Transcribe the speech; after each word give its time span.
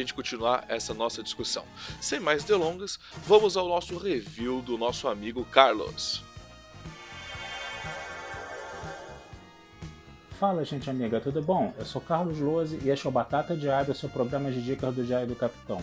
gente 0.00 0.14
continuar 0.14 0.64
essa 0.68 0.92
nossa 0.92 1.22
discussão. 1.22 1.64
Sem 2.00 2.20
mais 2.20 2.44
delongas, 2.44 2.98
vamos 3.26 3.56
ao 3.56 3.68
nosso 3.68 3.96
review 3.96 4.60
do 4.62 4.76
nosso 4.76 5.08
amigo 5.08 5.44
Carlos. 5.44 6.22
Fala, 10.38 10.64
gente 10.64 10.88
amiga, 10.88 11.20
tudo 11.20 11.42
bom? 11.42 11.74
Eu 11.78 11.84
sou 11.84 12.00
Carlos 12.00 12.38
Lose 12.38 12.78
e 12.82 12.88
este 12.88 13.06
é 13.06 13.10
o 13.10 13.12
Batata 13.12 13.54
Diário, 13.54 13.94
seu 13.94 14.08
programa 14.08 14.50
de 14.50 14.62
dicas 14.62 14.94
do 14.94 15.04
Diário 15.04 15.26
do 15.26 15.36
Capitão. 15.36 15.82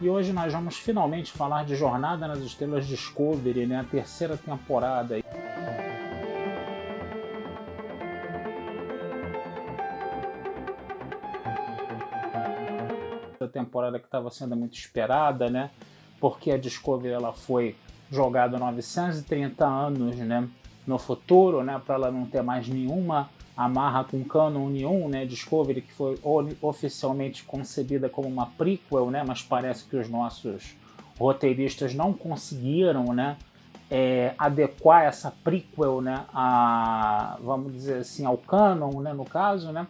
E 0.00 0.08
hoje 0.08 0.32
nós 0.32 0.52
vamos 0.52 0.76
finalmente 0.76 1.32
falar 1.32 1.64
de 1.64 1.74
Jornada 1.74 2.28
nas 2.28 2.38
Estrelas 2.38 2.86
Discovery, 2.86 3.66
né? 3.66 3.80
A 3.80 3.84
terceira 3.84 4.36
temporada. 4.36 5.18
Temporada 13.58 13.98
que 13.98 14.06
estava 14.06 14.30
sendo 14.30 14.56
muito 14.56 14.76
esperada, 14.76 15.48
né? 15.48 15.70
Porque 16.20 16.50
a 16.50 16.58
Discovery 16.58 17.12
ela 17.12 17.32
foi 17.32 17.76
jogada 18.10 18.58
930 18.58 19.66
anos, 19.66 20.16
né? 20.16 20.48
No 20.86 20.98
futuro, 20.98 21.62
né? 21.62 21.80
Para 21.84 21.96
ela 21.96 22.10
não 22.10 22.24
ter 22.26 22.42
mais 22.42 22.68
nenhuma 22.68 23.28
amarra 23.56 24.04
com 24.04 24.22
canon 24.22 24.68
nenhum, 24.68 25.08
né? 25.08 25.26
Discovery 25.26 25.82
que 25.82 25.92
foi 25.92 26.16
oficialmente 26.62 27.42
concebida 27.42 28.08
como 28.08 28.28
uma 28.28 28.46
prequel, 28.46 29.10
né? 29.10 29.24
Mas 29.26 29.42
parece 29.42 29.84
que 29.84 29.96
os 29.96 30.08
nossos 30.08 30.76
roteiristas 31.18 31.92
não 31.92 32.12
conseguiram, 32.12 33.12
né? 33.12 33.36
É, 33.90 34.34
adequar 34.38 35.04
essa 35.04 35.32
prequel, 35.42 36.00
né? 36.00 36.24
A, 36.32 37.36
vamos 37.42 37.72
dizer 37.72 37.98
assim, 37.98 38.24
ao 38.24 38.38
canon, 38.38 39.00
né? 39.00 39.12
No 39.12 39.24
caso, 39.24 39.72
né? 39.72 39.86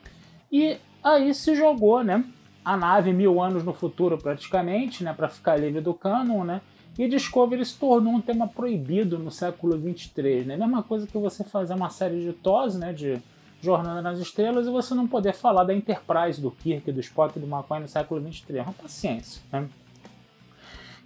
E 0.51 0.79
aí 1.05 1.35
se 1.35 1.55
jogou, 1.55 2.03
né? 2.03 2.25
A 2.65 2.77
nave 2.77 3.13
mil 3.13 3.41
anos 3.41 3.65
no 3.65 3.73
futuro 3.73 4.19
praticamente, 4.19 5.03
né, 5.03 5.13
para 5.13 5.29
ficar 5.29 5.57
livre 5.57 5.81
do 5.81 5.95
canon, 5.95 6.45
né? 6.45 6.61
E 6.99 7.07
Discovery 7.09 7.65
se 7.65 7.79
tornou 7.79 8.13
um 8.13 8.21
tema 8.21 8.49
proibido 8.49 9.19
no 9.19 9.31
século 9.31 9.79
23, 9.79 10.47
né? 10.47 10.57
Mesma 10.57 10.83
coisa 10.83 11.07
que 11.07 11.17
você 11.17 11.45
fazer 11.45 11.75
uma 11.75 11.91
série 11.91 12.21
de 12.21 12.33
TOS, 12.33 12.75
né, 12.75 12.93
de 12.93 13.19
Jornada 13.63 14.03
nas 14.03 14.19
Estrelas, 14.19 14.67
e 14.67 14.71
você 14.71 14.95
não 14.95 15.07
poder 15.07 15.33
falar 15.33 15.65
da 15.65 15.73
Enterprise, 15.73 16.41
do 16.41 16.51
Kirk, 16.51 16.91
do 16.91 17.01
Spock 17.01 17.39
e 17.39 17.41
do 17.41 17.47
McCoy 17.47 17.81
no 17.81 17.89
século 17.89 18.21
23. 18.21 18.61
É 18.61 18.63
uma 18.63 18.73
paciência, 18.73 19.43
né? 19.53 19.69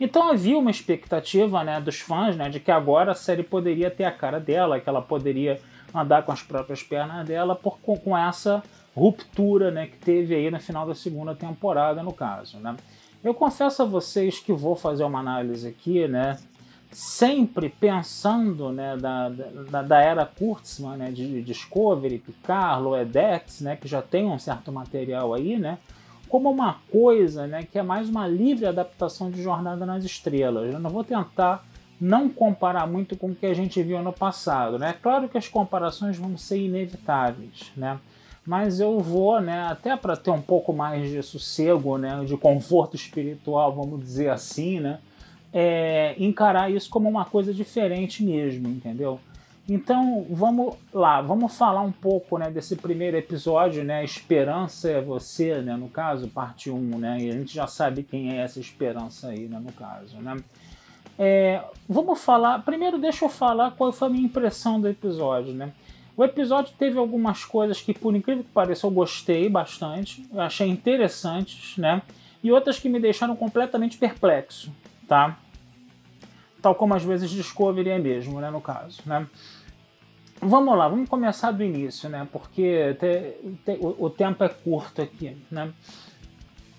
Então 0.01 0.31
havia 0.31 0.59
uma 0.59 0.71
expectativa 0.71 1.63
né, 1.63 1.81
dos 1.81 2.01
fãs 2.01 2.35
né, 2.37 2.49
de 2.49 2.59
que 2.59 2.71
agora 2.71 3.13
a 3.13 3.15
série 3.15 3.43
poderia 3.43 3.91
ter 3.91 4.05
a 4.05 4.11
cara 4.11 4.41
dela, 4.41 4.81
que 4.81 4.89
ela 4.89 5.01
poderia 5.01 5.61
andar 5.95 6.23
com 6.23 6.33
as 6.33 6.43
próprias 6.43 6.83
pernas 6.83 7.25
dela 7.27 7.55
por, 7.55 7.79
com, 7.79 7.97
com 7.97 8.17
essa 8.19 8.63
ruptura 8.95 9.71
né, 9.71 9.87
que 9.87 9.97
teve 9.99 10.35
aí 10.35 10.51
no 10.51 10.61
final 10.61 10.87
da 10.87 10.95
segunda 10.95 11.35
temporada, 11.35 12.03
no 12.03 12.13
caso. 12.13 12.59
Né? 12.59 12.77
Eu 13.23 13.35
confesso 13.35 13.83
a 13.83 13.87
vocês 13.87 14.39
que 14.39 14.53
vou 14.53 14.77
fazer 14.77 15.05
uma 15.05 15.21
análise 15.21 15.67
aqui, 15.67 16.07
né, 16.07 16.39
sempre 16.91 17.69
pensando 17.71 18.71
né, 18.71 18.97
da, 18.97 19.29
da, 19.31 19.83
da 19.83 20.01
era 20.01 20.27
Kurtzman, 20.27 20.97
né, 20.97 21.11
de 21.11 21.43
Discovery, 21.43 22.19
Picard, 22.19 22.83
Loedex, 22.83 23.61
né, 23.61 23.77
que 23.77 23.89
já 23.89 24.03
tem 24.03 24.27
um 24.27 24.39
certo 24.39 24.71
material 24.71 25.33
aí, 25.33 25.59
né, 25.59 25.79
como 26.29 26.51
uma 26.51 26.79
coisa 26.91 27.47
né, 27.47 27.63
que 27.71 27.79
é 27.79 27.83
mais 27.83 28.09
uma 28.09 28.27
livre 28.27 28.67
adaptação 28.67 29.31
de 29.31 29.43
Jornada 29.43 29.87
nas 29.87 30.05
Estrelas. 30.05 30.73
Eu 30.73 30.81
não 30.81 30.91
vou 30.91 31.05
tentar 31.05 31.65
não 32.01 32.29
comparar 32.29 32.87
muito 32.87 33.17
com 33.17 33.29
o 33.29 33.35
que 33.35 33.47
a 33.47 33.55
gente 33.55 33.81
viu 33.83 34.03
no 34.03 34.13
passado. 34.13 34.79
Né? 34.79 34.91
É 34.91 34.93
claro 34.93 35.29
que 35.29 35.39
as 35.39 35.47
comparações 35.47 36.17
vão 36.17 36.37
ser 36.37 36.59
inevitáveis, 36.59 37.71
né? 37.77 38.01
Mas 38.47 38.81
eu 38.81 38.99
vou, 38.99 39.41
né, 39.41 39.67
até 39.69 39.97
para 39.97 40.17
ter 40.17 40.31
um 40.31 40.41
pouco 40.43 40.73
mais 40.73 41.09
de 41.09 41.23
sossego, 41.23 41.97
né, 41.97 42.25
de 42.25 42.37
conforto 42.37 42.97
espiritual, 42.97 43.73
vamos 43.73 44.01
dizer 44.01 44.31
assim, 44.31 44.81
né, 44.81 44.99
é, 45.53 46.15
encarar 46.19 46.71
isso 46.71 46.91
como 46.91 47.09
uma 47.09 47.25
coisa 47.25 47.53
diferente 47.53 48.25
mesmo, 48.25 48.69
entendeu? 48.69 49.21
Então 49.69 50.27
vamos 50.29 50.75
lá, 50.93 51.21
vamos 51.21 51.57
falar 51.57 51.83
um 51.83 51.93
pouco 51.93 52.37
né, 52.37 52.51
desse 52.51 52.75
primeiro 52.75 53.17
episódio, 53.17 53.85
né? 53.85 54.05
Esperança 54.05 54.91
é 54.91 55.01
você, 55.01 55.63
né? 55.63 55.77
No 55.77 55.89
caso, 55.89 56.27
parte 56.27 56.69
1, 56.69 56.99
né? 56.99 57.19
E 57.21 57.31
a 57.31 57.33
gente 57.33 57.55
já 57.55 57.69
sabe 57.69 58.03
quem 58.03 58.37
é 58.37 58.43
essa 58.43 58.59
esperança 58.59 59.29
aí, 59.29 59.47
né? 59.47 59.61
No 59.61 59.71
caso, 59.73 60.17
né? 60.17 60.37
É, 61.17 61.63
vamos 61.89 62.21
falar. 62.21 62.65
Primeiro, 62.65 62.99
deixa 62.99 63.25
eu 63.25 63.29
falar 63.29 63.71
qual 63.73 63.93
foi 63.93 64.09
a 64.09 64.11
minha 64.11 64.25
impressão 64.25 64.81
do 64.81 64.89
episódio, 64.89 65.55
né? 65.55 65.73
O 66.17 66.23
episódio 66.23 66.75
teve 66.79 66.99
algumas 66.99 67.45
coisas 67.45 67.81
que, 67.81 67.95
por 67.95 68.15
incrível 68.15 68.45
que 68.45 68.51
pareça, 68.51 68.87
eu 68.87 68.91
gostei 68.91 69.49
bastante, 69.49 70.29
eu 70.33 70.41
achei 70.41 70.69
interessantes, 70.69 71.77
né? 71.79 72.03
E 72.43 72.53
outras 72.53 72.79
que 72.79 72.89
me 72.89 73.01
deixaram 73.01 73.35
completamente 73.35 73.97
perplexo, 73.97 74.71
tá? 75.09 75.39
Tal 76.61 76.75
como 76.75 76.95
às 76.95 77.03
vezes 77.03 77.31
Discovery 77.31 77.91
é 77.91 77.99
mesmo, 77.99 78.41
né? 78.41 78.51
No 78.51 78.61
caso, 78.61 79.01
né? 79.07 79.27
Vamos 80.41 80.77
lá, 80.77 80.89
vamos 80.89 81.09
começar 81.09 81.51
do 81.53 81.63
início, 81.63 82.11
né? 82.11 82.29
Porque 82.31 82.95
te, 82.95 83.55
te, 83.65 83.79
o, 83.81 84.07
o, 84.07 84.11
tempo 84.11 84.43
é 84.45 84.49
curto 84.49 85.01
aqui, 85.01 85.37
né? 85.51 85.73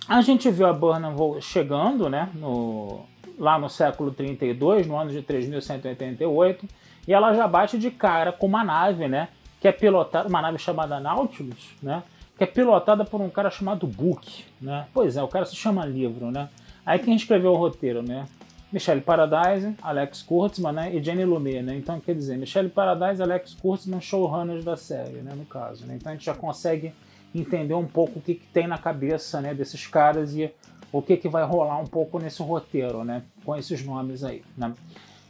A 0.07 0.22
gente 0.22 0.51
viu 0.51 0.67
a 0.67 0.73
Burnham 0.73 1.41
chegando, 1.41 2.09
né? 2.09 2.29
No, 2.35 3.05
lá 3.39 3.57
no 3.57 3.69
século 3.69 4.11
32, 4.11 4.85
no 4.85 4.97
ano 4.97 5.11
de 5.11 5.22
3188 5.22 6.67
e 7.08 7.14
ela 7.14 7.34
já 7.34 7.47
bate 7.47 7.78
de 7.78 7.91
cara 7.91 8.31
com 8.31 8.47
uma 8.47 8.64
nave, 8.64 9.08
né? 9.08 9.30
Que 9.59 9.68
é 9.68 9.72
pilotada, 9.72 10.28
uma 10.28 10.41
nave 10.41 10.58
chamada 10.58 11.00
Nautilus, 11.00 11.72
né? 11.81 12.03
Que 12.38 12.44
é 12.44 12.47
pilotada 12.47 13.06
por 13.06 13.22
um 13.22 13.30
cara 13.30 13.50
chamado 13.50 13.86
Book, 13.86 14.46
né? 14.62 14.88
Pois 14.94 15.18
é, 15.18 15.24
o 15.24 15.28
cara 15.28 15.46
se 15.46 15.56
chama 15.56 15.86
livro, 15.86 16.31
né? 16.31 16.50
Aí 16.86 17.00
quem 17.00 17.16
escreveu 17.16 17.53
o 17.53 17.58
roteiro, 17.58 18.02
né? 18.02 18.25
Michelle 18.74 19.02
Paradise, 19.02 19.75
Alex 19.84 20.24
Kurtzman, 20.24 20.72
né? 20.72 20.96
E 20.96 21.03
Jenny 21.03 21.24
Lumet, 21.24 21.62
né? 21.62 21.75
Então, 21.75 22.00
quer 22.00 22.16
dizer, 22.16 22.38
Michelle 22.38 22.69
Paradise 22.69 23.22
Alex 23.22 23.53
Kurtzman 23.53 24.02
showrunners 24.02 24.66
da 24.66 24.75
série, 24.75 25.22
né? 25.22 25.34
No 25.35 25.46
caso, 25.46 25.85
né? 25.85 25.96
Então 25.96 26.12
a 26.12 26.16
gente 26.16 26.25
já 26.25 26.34
consegue 26.34 26.91
entender 27.35 27.75
um 27.75 27.85
pouco 27.85 28.18
o 28.18 28.22
que, 28.22 28.35
que 28.35 28.47
tem 28.47 28.68
na 28.68 28.78
cabeça, 28.78 29.40
né? 29.41 29.53
Desses 29.53 29.85
caras 29.85 30.35
e 30.35 30.52
o 30.91 31.02
que, 31.02 31.18
que 31.18 31.30
vai 31.30 31.46
rolar 31.46 31.78
um 31.78 31.85
pouco 31.85 32.18
nesse 32.18 32.41
roteiro, 32.41 33.03
né? 33.03 33.22
Com 33.46 33.56
esses 33.56 33.85
nomes 33.85 34.24
aí, 34.24 34.44
né? 34.58 34.74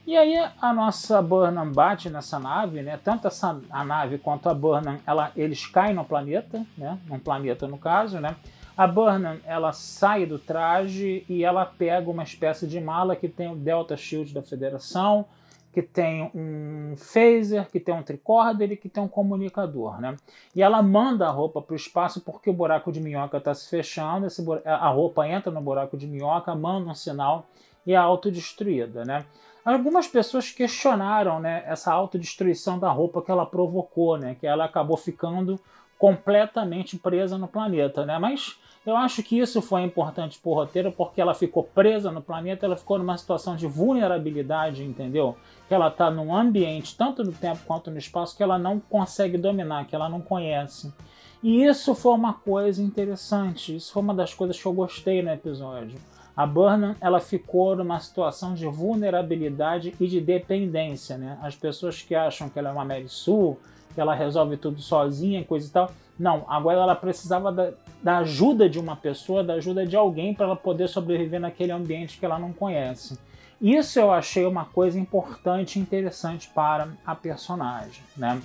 E 0.05 0.17
aí 0.17 0.35
a 0.61 0.73
nossa 0.73 1.21
Burnham 1.21 1.71
bate 1.71 2.09
nessa 2.09 2.37
nave, 2.37 2.81
né? 2.81 2.99
Tanto 3.01 3.27
essa, 3.27 3.59
a 3.69 3.85
nave 3.85 4.17
quanto 4.17 4.49
a 4.49 4.53
Burnham, 4.53 4.99
ela, 5.07 5.31
eles 5.35 5.65
caem 5.65 5.95
no 5.95 6.03
planeta, 6.03 6.65
né? 6.77 6.99
Num 7.07 7.19
planeta 7.19 7.67
no 7.67 7.77
caso, 7.77 8.19
né? 8.19 8.35
A 8.75 8.85
Burnham, 8.85 9.39
ela 9.45 9.71
sai 9.71 10.25
do 10.25 10.37
traje 10.37 11.23
e 11.29 11.43
ela 11.43 11.65
pega 11.65 12.09
uma 12.09 12.23
espécie 12.23 12.67
de 12.67 12.81
mala 12.81 13.15
que 13.15 13.29
tem 13.29 13.49
o 13.49 13.55
Delta 13.55 13.95
Shield 13.95 14.33
da 14.33 14.41
Federação, 14.41 15.25
que 15.71 15.81
tem 15.81 16.29
um 16.35 16.95
phaser, 16.97 17.69
que 17.69 17.79
tem 17.79 17.95
um 17.95 18.03
tricorder 18.03 18.73
e 18.73 18.77
que 18.77 18.89
tem 18.89 19.01
um 19.01 19.07
comunicador, 19.07 20.01
né? 20.01 20.17
E 20.53 20.61
ela 20.61 20.81
manda 20.81 21.27
a 21.27 21.31
roupa 21.31 21.61
para 21.61 21.73
o 21.73 21.77
espaço 21.77 22.19
porque 22.19 22.49
o 22.49 22.53
buraco 22.53 22.91
de 22.91 22.99
minhoca 22.99 23.37
está 23.37 23.53
se 23.53 23.69
fechando, 23.69 24.27
esse, 24.27 24.43
a 24.65 24.89
roupa 24.89 25.25
entra 25.27 25.49
no 25.49 25.61
buraco 25.61 25.95
de 25.95 26.07
minhoca, 26.07 26.53
manda 26.53 26.89
um 26.89 26.95
sinal 26.95 27.47
e 27.85 27.95
autodestruída, 27.95 29.05
né? 29.05 29.25
Algumas 29.65 30.07
pessoas 30.07 30.51
questionaram 30.51 31.39
né, 31.39 31.63
essa 31.65 31.91
autodestruição 31.91 32.77
da 32.77 32.91
roupa 32.91 33.21
que 33.21 33.31
ela 33.31 33.45
provocou, 33.45 34.17
né, 34.17 34.35
que 34.37 34.45
ela 34.45 34.65
acabou 34.65 34.97
ficando 34.97 35.59
completamente 35.97 36.97
presa 36.97 37.37
no 37.37 37.47
planeta. 37.47 38.05
Né? 38.05 38.19
Mas 38.19 38.59
eu 38.85 38.97
acho 38.97 39.23
que 39.23 39.39
isso 39.39 39.61
foi 39.61 39.83
importante 39.83 40.37
para 40.37 40.51
o 40.51 40.53
roteiro 40.53 40.91
porque 40.91 41.21
ela 41.21 41.33
ficou 41.33 41.63
presa 41.63 42.11
no 42.11 42.21
planeta, 42.21 42.65
ela 42.65 42.75
ficou 42.75 42.97
numa 42.97 43.17
situação 43.17 43.55
de 43.55 43.65
vulnerabilidade, 43.65 44.83
entendeu? 44.83 45.37
Que 45.69 45.73
ela 45.73 45.87
está 45.87 46.11
num 46.11 46.35
ambiente, 46.35 46.97
tanto 46.97 47.23
no 47.23 47.31
tempo 47.31 47.61
quanto 47.65 47.89
no 47.89 47.97
espaço, 47.97 48.35
que 48.35 48.43
ela 48.43 48.59
não 48.59 48.81
consegue 48.81 49.37
dominar, 49.37 49.85
que 49.85 49.95
ela 49.95 50.09
não 50.09 50.19
conhece. 50.19 50.93
E 51.41 51.63
isso 51.63 51.95
foi 51.95 52.13
uma 52.13 52.33
coisa 52.33 52.83
interessante, 52.83 53.75
isso 53.77 53.93
foi 53.93 54.01
uma 54.01 54.13
das 54.13 54.33
coisas 54.33 54.61
que 54.61 54.65
eu 54.65 54.73
gostei 54.73 55.21
no 55.21 55.29
episódio. 55.29 55.97
A 56.35 56.47
Burnham 56.47 56.95
ela 56.99 57.19
ficou 57.19 57.75
numa 57.75 57.99
situação 57.99 58.55
de 58.55 58.65
vulnerabilidade 58.65 59.93
e 59.99 60.07
de 60.07 60.19
dependência, 60.19 61.17
né? 61.17 61.37
As 61.41 61.55
pessoas 61.55 62.01
que 62.01 62.15
acham 62.15 62.49
que 62.49 62.57
ela 62.57 62.69
é 62.69 62.71
uma 62.71 62.83
Mary 62.83 63.07
Sue, 63.07 63.55
que 63.93 64.01
ela 64.01 64.15
resolve 64.15 64.57
tudo 64.57 64.81
sozinha, 64.81 65.43
coisa 65.43 65.67
e 65.67 65.69
tal. 65.69 65.91
Não, 66.17 66.43
agora 66.47 66.79
ela 66.79 66.95
precisava 66.95 67.51
da, 67.51 67.71
da 68.01 68.17
ajuda 68.19 68.67
de 68.67 68.79
uma 68.79 68.95
pessoa, 68.95 69.43
da 69.43 69.53
ajuda 69.53 69.85
de 69.85 69.95
alguém 69.95 70.33
para 70.33 70.45
ela 70.45 70.55
poder 70.55 70.87
sobreviver 70.87 71.39
naquele 71.39 71.71
ambiente 71.71 72.17
que 72.17 72.25
ela 72.25 72.39
não 72.39 72.51
conhece. 72.51 73.17
Isso 73.61 73.99
eu 73.99 74.11
achei 74.11 74.45
uma 74.45 74.65
coisa 74.65 74.99
importante 74.99 75.77
e 75.77 75.81
interessante 75.81 76.49
para 76.49 76.89
a 77.05 77.15
personagem, 77.15 78.03
né? 78.17 78.41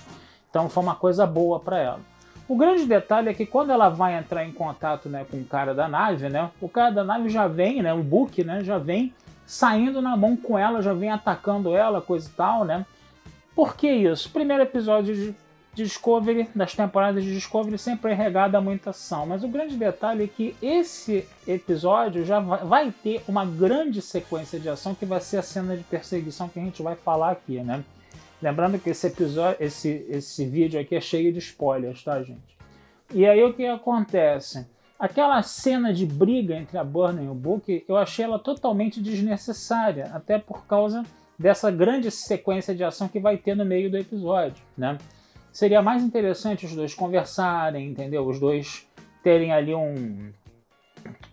Então 0.49 0.69
foi 0.69 0.81
uma 0.81 0.95
coisa 0.95 1.25
boa 1.25 1.59
para 1.59 1.79
ela. 1.79 1.99
O 2.49 2.55
grande 2.55 2.87
detalhe 2.87 3.29
é 3.29 3.33
que 3.35 3.45
quando 3.45 3.71
ela 3.71 3.89
vai 3.89 4.17
entrar 4.17 4.43
em 4.43 4.51
contato 4.51 5.07
né, 5.07 5.23
com 5.29 5.37
o 5.37 5.45
cara 5.45 5.71
da 5.75 5.87
nave, 5.87 6.29
né, 6.29 6.49
o 6.59 6.67
cara 6.67 6.89
da 6.89 7.03
nave 7.03 7.29
já 7.29 7.47
vem, 7.47 7.83
né, 7.83 7.93
o 7.93 8.01
Book, 8.01 8.43
né, 8.43 8.63
já 8.63 8.79
vem 8.79 9.13
saindo 9.45 10.01
na 10.01 10.17
mão 10.17 10.35
com 10.35 10.57
ela, 10.57 10.81
já 10.81 10.91
vem 10.91 11.11
atacando 11.11 11.75
ela, 11.75 12.01
coisa 12.01 12.27
e 12.27 12.31
tal, 12.31 12.65
né? 12.65 12.87
Por 13.55 13.75
que 13.75 13.87
isso? 13.87 14.31
Primeiro 14.31 14.63
episódio 14.63 15.13
de 15.13 15.35
Discovery, 15.75 16.49
das 16.55 16.73
temporadas 16.73 17.23
de 17.23 17.33
Discovery, 17.33 17.77
sempre 17.77 18.13
é 18.13 18.15
regado 18.15 18.57
a 18.57 18.61
muita 18.61 18.89
ação. 18.89 19.27
Mas 19.27 19.43
o 19.43 19.47
grande 19.47 19.75
detalhe 19.75 20.23
é 20.23 20.27
que 20.27 20.55
esse 20.61 21.27
episódio 21.47 22.25
já 22.25 22.39
vai 22.39 22.91
ter 23.03 23.23
uma 23.27 23.45
grande 23.45 24.01
sequência 24.01 24.59
de 24.59 24.69
ação 24.69 24.95
que 24.95 25.05
vai 25.05 25.21
ser 25.21 25.37
a 25.37 25.43
cena 25.43 25.77
de 25.77 25.83
perseguição 25.83 26.49
que 26.49 26.59
a 26.59 26.63
gente 26.63 26.81
vai 26.81 26.95
falar 26.95 27.31
aqui, 27.31 27.59
né? 27.61 27.83
Lembrando 28.41 28.79
que 28.79 28.89
esse 28.89 29.07
episódio, 29.07 29.57
esse, 29.59 30.05
esse 30.09 30.45
vídeo 30.45 30.79
aqui 30.79 30.95
é 30.95 31.01
cheio 31.01 31.31
de 31.33 31.39
spoilers, 31.39 32.03
tá, 32.03 32.21
gente? 32.23 32.57
E 33.13 33.25
aí 33.25 33.43
o 33.43 33.53
que 33.53 33.65
acontece? 33.65 34.65
Aquela 34.97 35.41
cena 35.41 35.93
de 35.93 36.05
briga 36.05 36.55
entre 36.55 36.77
a 36.77 36.83
Burn 36.83 37.23
e 37.23 37.27
o 37.27 37.33
Book, 37.33 37.83
eu 37.87 37.97
achei 37.97 38.25
ela 38.25 38.37
totalmente 38.37 39.01
desnecessária, 39.01 40.09
até 40.13 40.37
por 40.37 40.65
causa 40.65 41.03
dessa 41.37 41.71
grande 41.71 42.11
sequência 42.11 42.75
de 42.75 42.83
ação 42.83 43.07
que 43.07 43.19
vai 43.19 43.37
ter 43.37 43.55
no 43.55 43.65
meio 43.65 43.89
do 43.89 43.97
episódio, 43.97 44.63
né? 44.77 44.97
Seria 45.51 45.81
mais 45.81 46.03
interessante 46.03 46.65
os 46.65 46.75
dois 46.75 46.93
conversarem, 46.93 47.89
entendeu? 47.89 48.27
Os 48.27 48.39
dois 48.39 48.87
terem 49.23 49.51
ali 49.51 49.73
um 49.73 50.31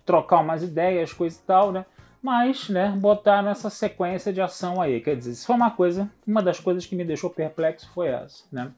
trocar 0.04 0.40
umas 0.40 0.62
ideias, 0.62 1.12
coisa 1.12 1.36
e 1.36 1.46
tal, 1.46 1.72
né? 1.72 1.84
Mas 2.26 2.68
né, 2.68 2.88
botaram 2.88 3.48
essa 3.48 3.70
sequência 3.70 4.32
de 4.32 4.40
ação 4.40 4.82
aí. 4.82 5.00
Quer 5.00 5.14
dizer, 5.14 5.30
isso 5.30 5.46
foi 5.46 5.54
uma 5.54 5.70
coisa, 5.70 6.10
uma 6.26 6.42
das 6.42 6.58
coisas 6.58 6.84
que 6.84 6.96
me 6.96 7.04
deixou 7.04 7.30
perplexo 7.30 7.88
foi 7.94 8.08
essa, 8.08 8.42
né? 8.50 8.72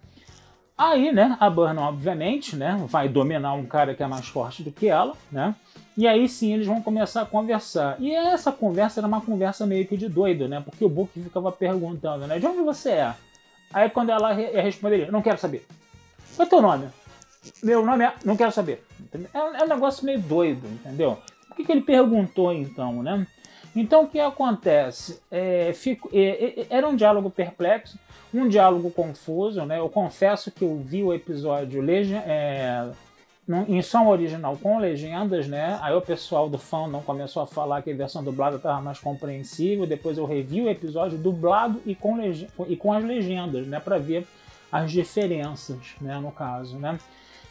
Aí, 0.76 1.10
né, 1.10 1.34
a 1.40 1.48
Burn, 1.48 1.78
obviamente, 1.78 2.54
né, 2.54 2.76
vai 2.86 3.08
dominar 3.08 3.54
um 3.54 3.64
cara 3.64 3.94
que 3.94 4.02
é 4.02 4.06
mais 4.06 4.28
forte 4.28 4.62
do 4.62 4.70
que 4.70 4.86
ela, 4.86 5.14
né? 5.32 5.54
E 5.96 6.06
aí 6.06 6.28
sim 6.28 6.52
eles 6.52 6.66
vão 6.66 6.82
começar 6.82 7.22
a 7.22 7.26
conversar. 7.26 7.96
E 7.98 8.14
essa 8.14 8.52
conversa 8.52 9.00
era 9.00 9.06
uma 9.08 9.22
conversa 9.22 9.64
meio 9.64 9.86
que 9.86 9.96
de 9.96 10.10
doido, 10.10 10.46
né? 10.46 10.60
Porque 10.62 10.84
o 10.84 10.88
Book 10.90 11.18
ficava 11.18 11.50
perguntando, 11.50 12.26
né? 12.26 12.38
De 12.38 12.46
onde 12.46 12.60
você 12.60 12.90
é? 12.90 13.14
Aí 13.72 13.88
quando 13.88 14.10
ela 14.10 14.30
re 14.30 14.60
responderia, 14.60 15.10
não 15.10 15.22
quero 15.22 15.38
saber. 15.38 15.66
Qual 16.36 16.46
é 16.46 16.50
teu 16.50 16.60
nome? 16.60 16.88
Meu 17.62 17.84
nome 17.84 18.04
é. 18.04 18.12
Não 18.26 18.36
quero 18.36 18.52
saber. 18.52 18.84
É 19.32 19.42
um, 19.42 19.56
é 19.56 19.64
um 19.64 19.68
negócio 19.68 20.04
meio 20.04 20.20
doido, 20.20 20.68
entendeu? 20.68 21.16
Por 21.48 21.56
que, 21.56 21.64
que 21.64 21.72
ele 21.72 21.80
perguntou 21.80 22.52
então, 22.52 23.02
né? 23.02 23.26
Então 23.80 24.02
o 24.02 24.08
que 24.08 24.18
acontece? 24.18 25.20
É, 25.30 25.72
fico, 25.72 26.10
é, 26.12 26.62
é, 26.62 26.66
era 26.68 26.88
um 26.88 26.96
diálogo 26.96 27.30
perplexo, 27.30 27.96
um 28.34 28.48
diálogo 28.48 28.90
confuso. 28.90 29.64
Né? 29.64 29.78
Eu 29.78 29.88
confesso 29.88 30.50
que 30.50 30.64
eu 30.64 30.76
vi 30.76 31.04
o 31.04 31.14
episódio 31.14 31.80
é, 31.90 32.90
em 33.68 33.80
som 33.80 34.06
original 34.08 34.58
com 34.60 34.78
legendas, 34.78 35.46
né? 35.46 35.78
Aí 35.80 35.94
o 35.94 36.00
pessoal 36.00 36.50
do 36.50 36.58
fandom 36.58 37.00
começou 37.00 37.40
a 37.40 37.46
falar 37.46 37.80
que 37.82 37.90
a 37.90 37.94
versão 37.94 38.22
dublada 38.22 38.56
estava 38.56 38.80
mais 38.80 38.98
compreensível. 38.98 39.86
Depois 39.86 40.18
eu 40.18 40.26
revi 40.26 40.60
o 40.60 40.68
episódio 40.68 41.16
dublado 41.16 41.80
e 41.86 41.94
com, 41.94 42.18
e 42.66 42.76
com 42.76 42.92
as 42.92 43.04
legendas, 43.04 43.66
né? 43.66 43.78
Para 43.78 43.96
ver 43.96 44.26
as 44.72 44.90
diferenças, 44.90 45.78
né? 46.00 46.18
No 46.18 46.32
caso, 46.32 46.76
né? 46.76 46.98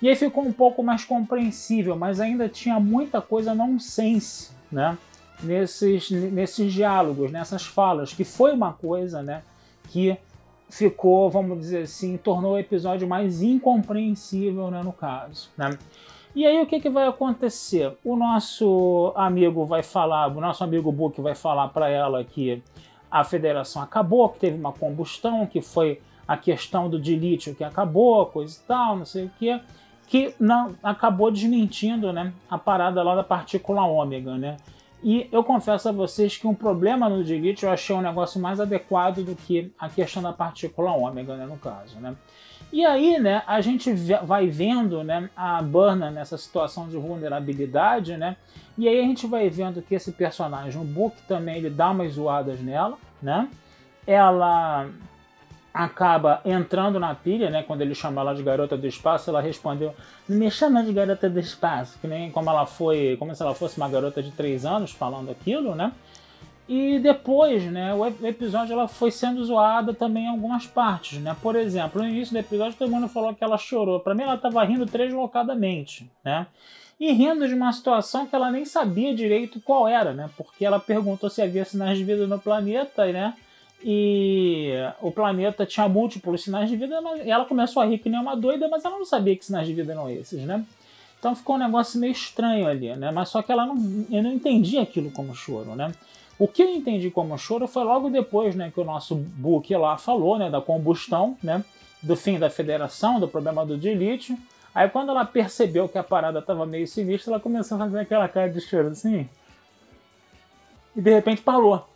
E 0.02 0.10
aí 0.10 0.16
ficou 0.16 0.44
um 0.44 0.52
pouco 0.52 0.84
mais 0.84 1.06
compreensível, 1.06 1.96
mas 1.96 2.20
ainda 2.20 2.48
tinha 2.50 2.80
muita 2.80 3.22
coisa 3.22 3.56
nonsense, 3.56 4.52
né? 4.72 4.96
Nesses, 5.42 6.10
nesses 6.12 6.74
diálogos, 6.74 7.32
nessas 7.32 7.66
falas, 7.66 8.14
que 8.14 8.24
foi 8.24 8.52
uma 8.52 8.74
coisa 8.74 9.22
né, 9.22 9.44
que 9.90 10.18
ficou, 10.70 11.30
vamos 11.30 11.60
dizer 11.60 11.84
assim, 11.84 12.18
tornou 12.18 12.54
o 12.54 12.60
episódio 12.60 13.08
mais 13.08 13.42
incompreensível 13.42 14.70
né, 14.70 14.82
no 14.84 14.92
caso. 14.92 15.50
Né? 15.58 15.78
E 16.36 16.46
aí 16.46 16.62
o 16.62 16.68
que, 16.68 16.80
que 16.80 16.90
vai 16.90 17.08
acontecer? 17.08 17.98
O 18.04 18.16
nosso 18.16 19.12
amigo 19.16 19.66
vai 19.66 19.82
falar, 19.82 20.28
o 20.28 20.42
nosso 20.42 20.64
amigo 20.64 20.92
Book 20.92 21.20
vai 21.22 21.36
falar 21.36 21.70
para 21.70 21.90
ela 21.90 22.24
que 22.24 22.62
a 23.10 23.24
federação 23.24 23.82
acabou, 23.82 24.30
que 24.30 24.40
teve 24.40 24.58
uma 24.58 24.74
combustão, 24.74 25.46
que 25.46 25.62
foi 25.62 26.02
a 26.28 26.36
questão 26.36 26.90
do 26.90 27.00
dilítio 27.00 27.56
que 27.56 27.64
acabou, 27.64 28.26
coisa 28.26 28.56
e 28.56 28.68
tal, 28.68 28.98
não 28.98 29.06
sei 29.06 29.26
o 29.26 29.32
que, 29.40 29.60
que 30.08 30.36
não 30.40 30.76
acabou 30.84 31.32
desmentindo 31.32 32.12
né, 32.12 32.34
a 32.50 32.58
parada 32.58 33.02
lá 33.02 33.16
da 33.16 33.24
partícula 33.24 33.84
ômega, 33.84 34.38
né? 34.38 34.58
E 35.04 35.30
eu 35.32 35.44
confesso 35.44 35.90
a 35.90 35.92
vocês 35.92 36.38
que 36.38 36.48
um 36.48 36.56
problema 36.56 37.08
no 37.08 37.24
Digit 37.24 37.64
eu 37.64 37.72
achei 37.72 37.96
um 37.96 38.02
negócio 38.02 38.42
mais 38.42 38.60
adequado 38.60 39.24
do 39.24 39.36
que 39.36 39.72
a 39.78 39.88
questão 39.88 40.24
da 40.24 40.34
partícula 40.34 40.92
ômega, 40.92 41.36
né, 41.36 41.46
no 41.46 41.58
caso, 41.58 42.00
né? 42.00 42.16
E 42.74 42.86
aí, 42.86 43.18
né, 43.20 43.44
a 43.48 43.62
gente 43.62 43.94
vai 44.24 44.48
vendo, 44.48 45.04
né, 45.04 45.30
a 45.36 45.62
Burna 45.62 46.12
nessa 46.12 46.38
situação 46.38 46.90
de 46.90 46.98
vulnerabilidade, 46.98 48.18
né? 48.18 48.36
E 48.78 48.88
aí 48.88 49.00
a 49.00 49.04
gente 49.04 49.26
vai 49.28 49.50
vendo 49.50 49.82
que 49.82 49.96
esse 49.96 50.12
personagem, 50.12 50.82
o 50.82 50.84
Book 50.84 51.16
também, 51.28 51.58
ele 51.58 51.70
dá 51.70 51.92
umas 51.92 52.14
zoadas 52.14 52.60
nela, 52.60 52.98
né? 53.22 53.48
Ela 54.06 54.90
acaba 55.84 56.42
entrando 56.44 57.00
na 57.00 57.14
pilha, 57.14 57.50
né? 57.50 57.64
Quando 57.64 57.82
ele 57.82 57.94
chama 57.94 58.22
ela 58.22 58.34
de 58.34 58.42
garota 58.42 58.76
do 58.76 58.88
espaço, 58.88 59.30
ela 59.30 59.40
respondeu: 59.40 59.94
"Não 60.28 60.38
me 60.38 60.50
chama 60.50 60.84
de 60.84 60.92
garota 60.92 61.30
do 61.30 61.40
espaço", 61.40 62.00
que 62.00 62.08
nem 62.08 62.32
como 62.32 62.50
ela 62.50 62.66
foi, 62.66 63.16
como 63.20 63.34
se 63.36 63.42
ela 63.42 63.54
fosse 63.54 63.78
uma 63.78 63.88
garota 63.88 64.22
de 64.24 64.32
três 64.32 64.66
anos 64.66 64.92
falando 64.92 65.30
aquilo, 65.30 65.76
né? 65.76 65.92
E 66.68 67.00
depois, 67.00 67.64
né, 67.64 67.94
o 67.94 68.06
episódio 68.26 68.74
ela 68.74 68.90
foi 68.90 69.10
sendo 69.10 69.46
zoada 69.46 69.94
também 69.94 70.26
em 70.26 70.30
algumas 70.30 70.66
partes, 70.68 71.20
né? 71.20 71.36
Por 71.42 71.56
exemplo, 71.56 72.02
no 72.02 72.08
início 72.08 72.34
do 72.34 72.40
episódio 72.40 72.78
todo 72.78 72.92
mundo 72.92 73.08
falou 73.08 73.34
que 73.34 73.44
ela 73.44 73.58
chorou. 73.58 74.02
Para 74.02 74.14
mim 74.14 74.24
ela 74.24 74.36
estava 74.36 74.64
rindo 74.66 74.86
deslocadamente, 74.86 76.12
né? 76.26 76.48
E 77.00 77.12
rindo 77.14 77.48
de 77.48 77.54
uma 77.54 77.72
situação 77.72 78.26
que 78.26 78.36
ela 78.36 78.52
nem 78.52 78.66
sabia 78.66 79.16
direito 79.16 79.62
qual 79.62 79.88
era, 79.88 80.14
né? 80.14 80.30
Porque 80.36 80.66
ela 80.66 80.80
perguntou 80.80 81.30
se 81.30 81.42
havia 81.42 81.64
sinais 81.64 81.98
de 81.98 82.04
vida 82.04 82.28
no 82.28 82.40
planeta, 82.40 83.06
né? 83.12 83.34
E 83.84 84.74
o 85.02 85.12
planeta 85.12 85.66
tinha 85.66 85.88
múltiplos 85.88 86.44
sinais 86.44 86.70
de 86.70 86.76
vida 86.76 87.00
e 87.24 87.30
ela 87.30 87.46
começou 87.46 87.82
a 87.82 87.86
rir 87.86 88.00
que 88.00 88.10
nem 88.10 88.20
uma 88.20 88.36
doida, 88.36 88.68
mas 88.68 88.84
ela 88.84 88.98
não 88.98 89.06
sabia 89.06 89.36
que 89.36 89.46
sinais 89.46 89.68
de 89.68 89.74
vida 89.74 89.92
eram 89.92 90.10
esses, 90.10 90.42
né? 90.44 90.66
Então 91.20 91.36
ficou 91.36 91.56
um 91.56 91.60
negócio 91.60 92.00
meio 92.00 92.12
estranho 92.12 92.68
ali, 92.68 92.96
né? 92.96 93.12
Mas 93.12 93.30
só 93.30 93.42
que 93.42 93.52
ela 93.52 93.66
não, 93.66 93.76
eu 94.12 94.24
não 94.24 94.32
entendia 94.32 94.82
aquilo 94.82 95.12
como 95.12 95.36
choro, 95.36 95.76
né? 95.76 95.92
O 96.40 96.48
que 96.48 96.62
eu 96.62 96.70
entendi 96.70 97.10
como 97.10 97.38
choro 97.38 97.68
foi 97.68 97.84
logo 97.84 98.10
depois, 98.10 98.56
né, 98.56 98.72
que 98.72 98.80
o 98.80 98.84
nosso 98.84 99.16
Book 99.16 99.76
lá 99.76 99.98
falou, 99.98 100.38
né, 100.38 100.52
da 100.52 100.62
combustão, 100.62 101.36
né, 101.42 101.66
do 102.02 102.16
fim 102.16 102.38
da 102.38 102.48
federação, 102.48 103.20
do 103.20 103.28
problema 103.28 103.66
do 103.66 103.76
dilítio. 103.76 104.38
Aí 104.74 104.88
quando 104.88 105.10
ela 105.10 105.26
percebeu 105.26 105.90
que 105.90 105.98
a 105.98 106.04
parada 106.04 106.38
estava 106.38 106.64
meio 106.64 106.88
sinistra, 106.88 107.34
ela 107.34 107.40
começou 107.40 107.76
a 107.76 107.80
fazer 107.80 108.00
aquela 108.00 108.28
cara 108.28 108.50
de 108.52 108.62
choro 108.62 108.90
assim. 108.90 109.28
E 110.96 111.02
de 111.02 111.12
repente 111.12 111.42
parou. 111.42 111.88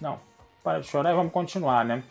Não, 0.00 0.18
para 0.66 0.80
de 0.80 0.88
chorar 0.88 1.12
e 1.12 1.14
vamos 1.14 1.32
continuar, 1.32 1.84
né? 1.84 2.02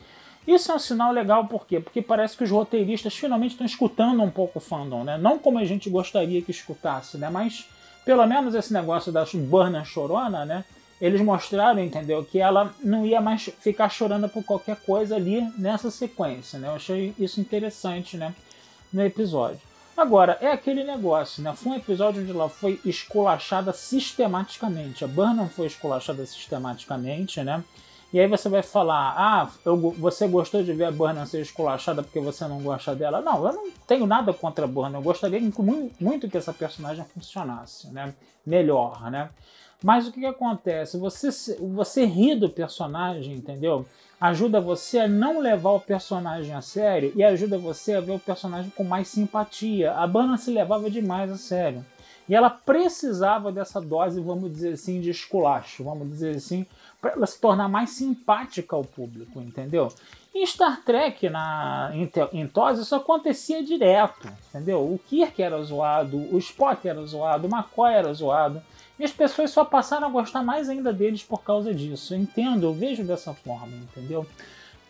Isso 0.48 0.72
é 0.72 0.76
um 0.76 0.80
sinal 0.80 1.12
legal, 1.12 1.46
por 1.48 1.68
quê? 1.68 1.82
Porque 1.82 2.02
parece 2.02 2.38
que 2.38 2.46
os 2.46 2.52
roteiristas 2.52 3.14
finalmente 3.14 3.52
estão 3.52 3.66
escutando 3.66 4.24
um 4.24 4.32
pouco 4.32 4.60
o 4.60 4.62
fandom, 4.62 5.04
né? 5.04 5.18
Não 5.18 5.38
como 5.38 5.60
a 5.60 5.66
gente 5.66 5.90
gostaria 5.90 6.42
que 6.42 6.52
escutasse, 6.52 7.18
né? 7.18 7.30
Mas 7.30 7.68
pelo 8.06 8.26
menos 8.26 8.56
esse 8.56 8.72
negócio 8.72 9.12
da 9.12 9.26
Burna 9.34 9.84
chorona, 9.84 10.46
né? 10.46 10.64
Eles 11.02 11.20
mostraram, 11.20 11.84
entendeu? 11.84 12.24
Que 12.24 12.40
ela 12.40 12.74
não 12.82 13.06
ia 13.06 13.20
mais 13.20 13.50
ficar 13.60 13.90
chorando 13.90 14.30
por 14.30 14.44
qualquer 14.46 14.78
coisa 14.78 15.18
ali 15.18 15.42
nessa 15.58 15.92
sequência, 15.92 16.58
né? 16.58 16.70
Eu 16.70 16.76
achei 16.76 17.14
isso 17.20 17.42
interessante, 17.42 18.16
né? 18.16 18.34
No 18.94 19.04
episódio. 19.04 19.60
Agora, 19.98 20.38
é 20.40 20.52
aquele 20.52 20.86
negócio, 20.86 21.44
né? 21.44 21.54
Foi 21.54 21.74
um 21.74 21.76
episódio 21.76 22.22
onde 22.22 22.32
ela 22.32 22.48
foi 22.48 22.80
esculachada 22.86 23.74
sistematicamente. 23.74 25.04
A 25.04 25.08
Burnham 25.08 25.50
foi 25.50 25.68
esculachada 25.68 26.26
sistematicamente, 26.26 27.44
né? 27.44 27.62
E 28.14 28.20
aí 28.20 28.28
você 28.28 28.48
vai 28.48 28.62
falar, 28.62 29.14
ah, 29.18 29.50
eu, 29.66 29.78
você 29.92 30.28
gostou 30.28 30.64
de 30.64 30.72
ver 30.72 30.86
a 30.86 30.92
Burnham 30.92 31.26
ser 31.26 31.42
esculachada 31.42 32.02
porque 32.02 32.20
você 32.20 32.48
não 32.48 32.62
gosta 32.62 32.96
dela? 32.96 33.22
Não, 33.22 33.46
eu 33.46 33.54
não 33.54 33.72
tenho 33.88 34.06
nada 34.06 34.34
contra 34.34 34.66
a 34.66 34.68
Burnham. 34.68 35.00
Eu 35.00 35.02
gostaria 35.02 35.42
muito 36.00 36.30
que 36.30 36.38
essa 36.38 36.54
personagem 36.54 37.04
funcionasse, 37.14 37.92
né? 37.92 38.14
Melhor, 38.46 39.10
né? 39.12 39.30
Mas 39.84 40.08
o 40.08 40.12
que, 40.12 40.22
que 40.22 40.26
acontece? 40.26 40.98
Você, 40.98 41.30
você 41.60 42.06
ri 42.06 42.36
do 42.36 42.50
personagem, 42.50 43.36
entendeu? 43.36 43.86
Ajuda 44.20 44.62
você 44.62 45.00
a 45.00 45.08
não 45.08 45.40
levar 45.40 45.72
o 45.72 45.80
personagem 45.80 46.54
a 46.54 46.62
sério 46.62 47.12
e 47.16 47.24
ajuda 47.24 47.58
você 47.58 47.94
a 47.94 48.02
ver 48.02 48.14
o 48.14 48.20
personagem 48.20 48.72
com 48.76 48.84
mais 48.84 49.10
simpatia. 49.10 49.92
A 49.94 50.08
Bana 50.08 50.38
se 50.38 50.50
levava 50.52 50.90
demais 50.90 51.30
a 51.30 51.38
sério. 51.38 51.86
E 52.28 52.34
ela 52.34 52.50
precisava 52.50 53.52
dessa 53.52 53.80
dose, 53.80 54.20
vamos 54.20 54.52
dizer 54.52 54.74
assim, 54.74 55.00
de 55.00 55.12
esculacho, 55.12 55.84
vamos 55.84 56.10
dizer 56.10 56.36
assim, 56.36 56.66
para 57.06 57.14
ela 57.14 57.28
se 57.28 57.40
tornar 57.40 57.70
mais 57.70 57.92
simpática 57.92 58.76
ao 58.76 58.84
público, 58.84 59.40
entendeu? 59.40 59.94
Em 60.34 60.44
Star 60.44 60.82
Trek, 60.84 61.30
na, 61.30 61.92
em, 61.94 62.12
em 62.34 62.48
TOS, 62.48 62.80
isso 62.80 62.96
acontecia 62.96 63.64
direto, 63.64 64.28
entendeu? 64.50 64.80
O 64.80 65.00
Kirk 65.08 65.40
era 65.40 65.62
zoado, 65.62 66.18
o 66.18 66.38
Spock 66.40 66.88
era 66.88 67.06
zoado, 67.06 67.48
o 67.48 67.56
McCoy 67.56 67.94
era 67.94 68.12
zoado. 68.12 68.60
E 68.98 69.04
as 69.04 69.12
pessoas 69.12 69.52
só 69.52 69.64
passaram 69.64 70.08
a 70.08 70.10
gostar 70.10 70.42
mais 70.42 70.68
ainda 70.68 70.92
deles 70.92 71.22
por 71.22 71.44
causa 71.44 71.72
disso. 71.76 72.16
Eu 72.16 72.20
entendo, 72.20 72.66
eu 72.66 72.74
vejo 72.74 73.04
dessa 73.04 73.36
forma, 73.36 73.78
entendeu? 73.78 74.26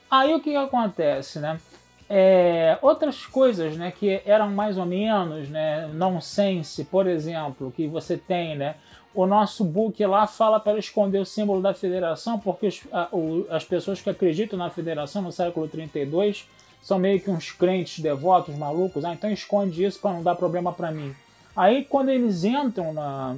Aí 0.09 0.33
o 0.33 0.39
que, 0.39 0.51
que 0.51 0.55
acontece, 0.55 1.39
né? 1.39 1.59
É, 2.09 2.77
outras 2.81 3.25
coisas 3.25 3.75
né, 3.75 3.91
que 3.91 4.21
eram 4.25 4.51
mais 4.51 4.77
ou 4.77 4.85
menos 4.85 5.49
né, 5.49 5.87
nonsense, 5.93 6.83
por 6.85 7.07
exemplo, 7.07 7.73
que 7.75 7.87
você 7.87 8.15
tem, 8.15 8.55
né? 8.55 8.75
O 9.13 9.25
nosso 9.25 9.63
book 9.63 10.05
lá 10.05 10.27
fala 10.27 10.59
para 10.59 10.77
esconder 10.77 11.19
o 11.19 11.25
símbolo 11.25 11.61
da 11.61 11.73
federação, 11.73 12.37
porque 12.37 12.67
os, 12.67 12.81
a, 12.91 13.07
o, 13.11 13.47
as 13.49 13.63
pessoas 13.63 14.01
que 14.01 14.09
acreditam 14.09 14.59
na 14.59 14.69
federação 14.69 15.21
no 15.21 15.31
século 15.31 15.67
32 15.67 16.47
são 16.81 16.99
meio 16.99 17.19
que 17.19 17.31
uns 17.31 17.51
crentes 17.51 17.99
devotos 17.99 18.55
malucos, 18.55 19.03
ah, 19.05 19.13
então 19.13 19.31
esconde 19.31 19.83
isso 19.83 19.99
para 19.99 20.13
não 20.13 20.21
dar 20.21 20.35
problema 20.35 20.71
para 20.71 20.91
mim. 20.91 21.15
Aí 21.55 21.85
quando 21.85 22.09
eles 22.09 22.43
entram 22.43 22.93
na, 22.93 23.35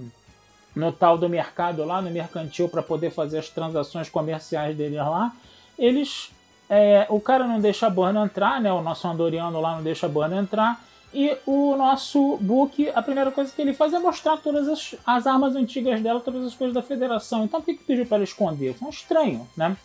no 0.77 0.91
tal 0.91 1.17
do 1.17 1.27
mercado 1.27 1.83
lá, 1.83 2.01
no 2.01 2.09
mercantil, 2.09 2.69
para 2.69 2.83
poder 2.83 3.11
fazer 3.11 3.39
as 3.39 3.49
transações 3.49 4.09
comerciais 4.09 4.75
deles 4.77 4.97
lá, 4.97 5.33
eles. 5.77 6.31
É, 6.69 7.05
o 7.09 7.19
cara 7.19 7.47
não 7.47 7.59
deixa 7.59 7.87
a 7.87 7.89
Burna 7.89 8.23
entrar, 8.23 8.59
né? 8.59 8.71
O 8.71 8.81
nosso 8.81 9.07
Andoriano 9.07 9.61
lá 9.61 9.75
não 9.75 9.83
deixa 9.83 10.05
a 10.05 10.09
Burna 10.09 10.37
entrar. 10.37 10.81
E 11.13 11.37
o 11.45 11.75
nosso 11.77 12.37
Book, 12.37 12.91
a 12.93 13.01
primeira 13.01 13.31
coisa 13.31 13.51
que 13.53 13.61
ele 13.61 13.73
faz 13.73 13.93
é 13.93 13.99
mostrar 13.99 14.37
todas 14.37 14.67
as, 14.67 14.95
as 15.05 15.25
armas 15.25 15.55
antigas 15.55 16.01
dela, 16.01 16.19
todas 16.19 16.45
as 16.45 16.53
coisas 16.53 16.73
da 16.73 16.81
Federação. 16.81 17.45
Então 17.45 17.61
por 17.61 17.65
que, 17.65 17.75
que 17.75 17.83
pediu 17.83 18.05
para 18.05 18.23
esconder? 18.23 18.73
Foi 18.73 18.87
um 18.87 18.91
estranho, 18.91 19.47
né? 19.55 19.75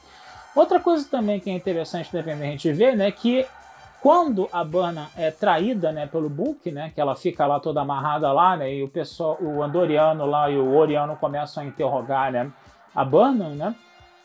Outra 0.54 0.78
coisa 0.78 1.06
também 1.08 1.40
que 1.40 1.48
é 1.48 1.54
interessante 1.54 2.10
também 2.10 2.34
a 2.34 2.36
gente 2.36 2.70
ver, 2.72 2.94
né, 2.94 3.10
que 3.10 3.46
quando 4.02 4.48
a 4.52 4.62
Bana 4.62 5.08
é 5.16 5.30
traída, 5.30 5.92
né, 5.92 6.06
pelo 6.06 6.28
Book, 6.28 6.70
né, 6.70 6.92
que 6.94 7.00
ela 7.00 7.14
fica 7.14 7.46
lá 7.46 7.58
toda 7.58 7.80
amarrada 7.80 8.30
lá, 8.32 8.56
né, 8.56 8.74
e 8.74 8.82
o 8.82 8.88
pessoal, 8.88 9.38
o 9.40 9.62
Andoriano 9.62 10.26
lá 10.26 10.50
e 10.50 10.58
o 10.58 10.74
Oriano 10.74 11.16
começam 11.16 11.62
a 11.62 11.66
interrogar, 11.66 12.30
né, 12.30 12.52
a 12.94 13.04
Bana, 13.04 13.48
né, 13.50 13.74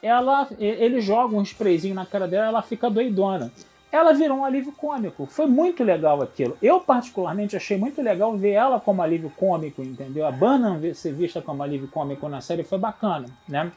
ela, 0.02 0.48
ele 0.60 1.02
joga 1.02 1.36
um 1.36 1.42
sprayzinho 1.42 1.96
na 1.96 2.06
cara 2.06 2.28
dela, 2.28 2.48
ela 2.48 2.62
fica 2.62 2.90
doidona. 2.90 3.52
Ela 3.92 4.14
virou 4.14 4.40
um 4.40 4.46
alívio 4.46 4.72
cômico. 4.74 5.26
Foi 5.26 5.48
muito 5.48 5.84
legal 5.84 6.22
aquilo. 6.22 6.58
Eu, 6.62 6.82
particularmente, 6.82 7.56
achei 7.56 7.78
muito 7.78 8.02
legal 8.02 8.36
ver 8.38 8.52
ela 8.52 8.80
como 8.80 9.02
alívio 9.02 9.32
cômico, 9.38 9.82
entendeu? 9.82 10.26
A 10.26 10.32
Bana 10.32 10.80
ser 10.94 11.14
vista 11.14 11.42
como 11.42 11.64
alívio 11.64 11.88
cômico 11.88 12.28
na 12.28 12.42
série 12.42 12.64
foi 12.64 12.78
bacana, 12.78 13.28
né? 13.48 13.72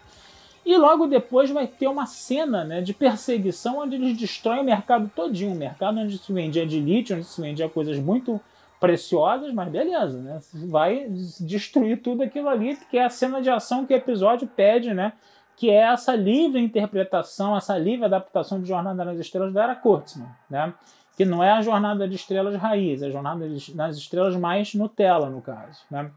E 0.66 0.76
logo 0.76 1.06
depois 1.06 1.50
vai 1.50 1.66
ter 1.66 1.86
uma 1.86 2.06
cena 2.06 2.64
né, 2.64 2.82
de 2.82 2.92
perseguição 2.92 3.78
onde 3.78 3.96
eles 3.96 4.16
destroem 4.16 4.60
o 4.60 4.64
mercado 4.64 5.10
todinho. 5.14 5.52
Um 5.52 5.56
mercado 5.56 5.98
onde 6.00 6.18
se 6.18 6.32
vendia 6.32 6.66
de 6.66 6.78
lítio, 6.78 7.16
onde 7.16 7.24
se 7.24 7.40
vendia 7.40 7.68
coisas 7.68 7.98
muito 7.98 8.38
preciosas, 8.78 9.52
mas 9.52 9.68
beleza, 9.68 10.18
né? 10.18 10.40
Vai 10.68 11.06
destruir 11.38 12.00
tudo 12.00 12.22
aquilo 12.22 12.48
ali, 12.48 12.76
que 12.90 12.96
é 12.96 13.04
a 13.04 13.10
cena 13.10 13.40
de 13.40 13.50
ação 13.50 13.86
que 13.86 13.92
o 13.92 13.96
episódio 13.96 14.48
pede, 14.48 14.92
né? 14.92 15.12
Que 15.60 15.70
é 15.70 15.92
essa 15.92 16.16
livre 16.16 16.60
interpretação, 16.60 17.56
essa 17.56 17.76
livre 17.76 18.06
adaptação 18.06 18.60
de 18.60 18.68
Jornada 18.68 19.04
nas 19.04 19.18
Estrelas 19.18 19.52
da 19.52 19.62
Era 19.62 19.76
Kurtzman, 19.76 20.28
né? 20.48 20.72
Que 21.16 21.24
não 21.24 21.44
é 21.44 21.52
a 21.52 21.60
Jornada 21.60 22.08
de 22.08 22.14
Estrelas 22.16 22.56
raiz, 22.56 23.02
é 23.02 23.08
a 23.08 23.10
Jornada 23.10 23.46
nas 23.74 23.96
Estrelas 23.96 24.34
mais 24.36 24.74
Nutella, 24.74 25.28
no 25.28 25.42
caso, 25.42 25.82
né? 25.90 26.10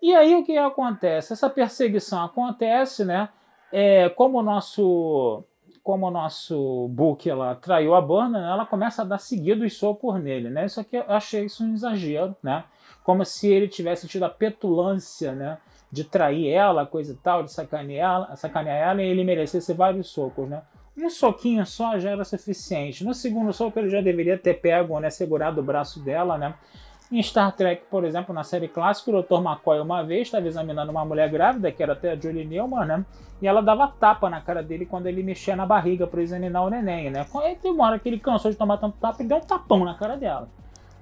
E 0.00 0.14
aí 0.14 0.34
o 0.34 0.42
que 0.42 0.56
acontece? 0.56 1.34
Essa 1.34 1.50
perseguição 1.50 2.24
acontece, 2.24 3.04
né? 3.04 3.28
é, 3.72 4.08
como 4.10 4.38
o 4.38 4.42
nosso 4.42 5.44
como 5.82 6.10
nosso 6.10 6.88
book 6.88 7.28
ela 7.28 7.54
traiu 7.54 7.94
a 7.94 8.02
Burna, 8.02 8.38
né, 8.38 8.50
ela 8.50 8.66
começa 8.66 9.00
a 9.00 9.04
dar 9.04 9.18
seguidos 9.18 9.78
socos 9.78 10.20
nele, 10.22 10.50
né? 10.50 10.66
Isso 10.66 10.78
aqui 10.78 10.96
eu 10.96 11.04
achei 11.08 11.46
isso 11.46 11.64
um 11.64 11.72
exagero, 11.72 12.36
né? 12.42 12.64
Como 13.10 13.24
se 13.24 13.48
ele 13.48 13.66
tivesse 13.66 14.06
tido 14.06 14.22
a 14.22 14.28
petulância, 14.28 15.32
né? 15.32 15.58
De 15.90 16.04
trair 16.04 16.48
ela, 16.48 16.86
coisa 16.86 17.12
e 17.12 17.16
tal, 17.16 17.42
de 17.42 17.52
sacanear 17.52 18.14
ela, 18.14 18.36
sacanear 18.36 18.76
ela 18.76 19.02
e 19.02 19.06
ele 19.06 19.24
merecesse 19.24 19.74
vários 19.74 20.10
socos, 20.10 20.48
né? 20.48 20.62
Um 20.96 21.10
soquinho 21.10 21.66
só 21.66 21.98
já 21.98 22.10
era 22.10 22.24
suficiente. 22.24 23.04
No 23.04 23.12
segundo 23.12 23.52
soco 23.52 23.76
ele 23.80 23.90
já 23.90 24.00
deveria 24.00 24.38
ter 24.38 24.60
pego, 24.60 25.00
né? 25.00 25.10
Segurado 25.10 25.60
o 25.60 25.64
braço 25.64 25.98
dela, 25.98 26.38
né? 26.38 26.54
Em 27.10 27.20
Star 27.20 27.50
Trek, 27.50 27.82
por 27.90 28.04
exemplo, 28.04 28.32
na 28.32 28.44
série 28.44 28.68
clássica, 28.68 29.10
o 29.10 29.20
Dr. 29.20 29.44
McCoy 29.44 29.80
uma 29.80 30.04
vez 30.04 30.28
estava 30.28 30.46
examinando 30.46 30.92
uma 30.92 31.04
mulher 31.04 31.28
grávida, 31.28 31.72
que 31.72 31.82
era 31.82 31.94
até 31.94 32.12
a 32.12 32.16
Julie 32.16 32.44
Newman, 32.44 32.86
né? 32.86 33.04
E 33.42 33.48
ela 33.48 33.60
dava 33.60 33.88
tapa 33.88 34.30
na 34.30 34.40
cara 34.40 34.62
dele 34.62 34.86
quando 34.86 35.08
ele 35.08 35.24
mexia 35.24 35.56
na 35.56 35.66
barriga 35.66 36.06
para 36.06 36.22
examinar 36.22 36.62
o 36.62 36.70
neném, 36.70 37.10
né? 37.10 37.26
Aí 37.42 37.56
teve 37.56 37.74
uma 37.74 37.86
hora 37.86 37.98
que 37.98 38.08
ele 38.08 38.20
cansou 38.20 38.52
de 38.52 38.56
tomar 38.56 38.76
tanto 38.76 38.98
tapa 38.98 39.20
e 39.20 39.26
deu 39.26 39.38
um 39.38 39.40
tapão 39.40 39.84
na 39.84 39.94
cara 39.94 40.16
dela. 40.16 40.48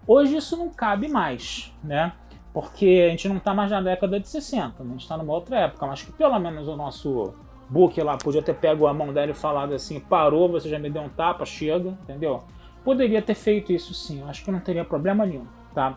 Hoje 0.08 0.36
isso 0.36 0.56
não 0.56 0.70
cabe 0.70 1.06
mais, 1.06 1.72
né? 1.84 2.12
Porque 2.52 3.04
a 3.06 3.10
gente 3.10 3.28
não 3.28 3.36
está 3.36 3.54
mais 3.54 3.70
na 3.70 3.80
década 3.80 4.18
de 4.18 4.28
60, 4.28 4.62
né? 4.64 4.72
a 4.80 4.92
gente 4.92 5.02
está 5.02 5.16
numa 5.16 5.32
outra 5.32 5.58
época, 5.58 5.86
mas 5.86 6.02
que 6.02 6.10
pelo 6.10 6.36
menos 6.40 6.66
o 6.66 6.74
nosso 6.74 7.34
book 7.68 8.00
lá 8.00 8.16
podia 8.16 8.42
ter 8.42 8.54
pego 8.54 8.86
a 8.86 8.94
mão 8.94 9.12
dela 9.12 9.30
e 9.30 9.34
falado 9.34 9.74
assim: 9.74 10.00
parou, 10.00 10.48
você 10.48 10.68
já 10.68 10.78
me 10.78 10.90
deu 10.90 11.02
um 11.02 11.08
tapa, 11.08 11.44
chega, 11.44 11.90
entendeu? 12.02 12.42
Poderia 12.82 13.22
ter 13.22 13.34
feito 13.34 13.72
isso 13.72 13.92
sim, 13.92 14.24
acho 14.26 14.42
que 14.44 14.50
não 14.50 14.60
teria 14.60 14.84
problema 14.84 15.26
nenhum 15.26 15.46
tá? 15.78 15.96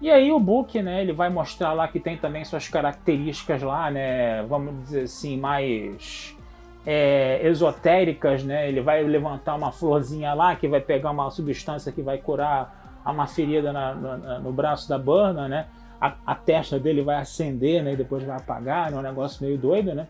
E 0.00 0.10
aí 0.10 0.32
o 0.32 0.40
book, 0.40 0.82
né, 0.82 1.00
ele 1.00 1.12
vai 1.12 1.30
mostrar 1.30 1.72
lá 1.72 1.86
que 1.86 2.00
tem 2.00 2.16
também 2.16 2.44
suas 2.44 2.68
características 2.68 3.62
lá, 3.62 3.90
né, 3.90 4.42
vamos 4.42 4.82
dizer 4.82 5.02
assim, 5.02 5.38
mais 5.38 6.36
é, 6.84 7.40
esotéricas, 7.46 8.44
né? 8.44 8.68
Ele 8.68 8.80
vai 8.80 9.02
levantar 9.02 9.54
uma 9.54 9.72
florzinha 9.72 10.34
lá 10.34 10.54
que 10.54 10.68
vai 10.68 10.80
pegar 10.80 11.10
uma 11.12 11.30
substância 11.30 11.90
que 11.92 12.02
vai 12.02 12.18
curar 12.18 12.85
uma 13.10 13.26
ferida 13.26 13.72
na, 13.72 13.94
na, 13.94 14.38
no 14.38 14.52
braço 14.52 14.88
da 14.88 14.98
Burna, 14.98 15.48
né? 15.48 15.66
A, 16.00 16.14
a, 16.26 16.34
testa 16.34 16.78
dele 16.78 17.02
vai 17.02 17.16
acender, 17.16 17.82
né? 17.82 17.92
E 17.92 17.96
depois 17.96 18.22
vai 18.22 18.36
apagar, 18.36 18.92
é 18.92 18.96
um 18.96 19.02
negócio 19.02 19.44
meio 19.44 19.56
doido, 19.56 19.94
né? 19.94 20.06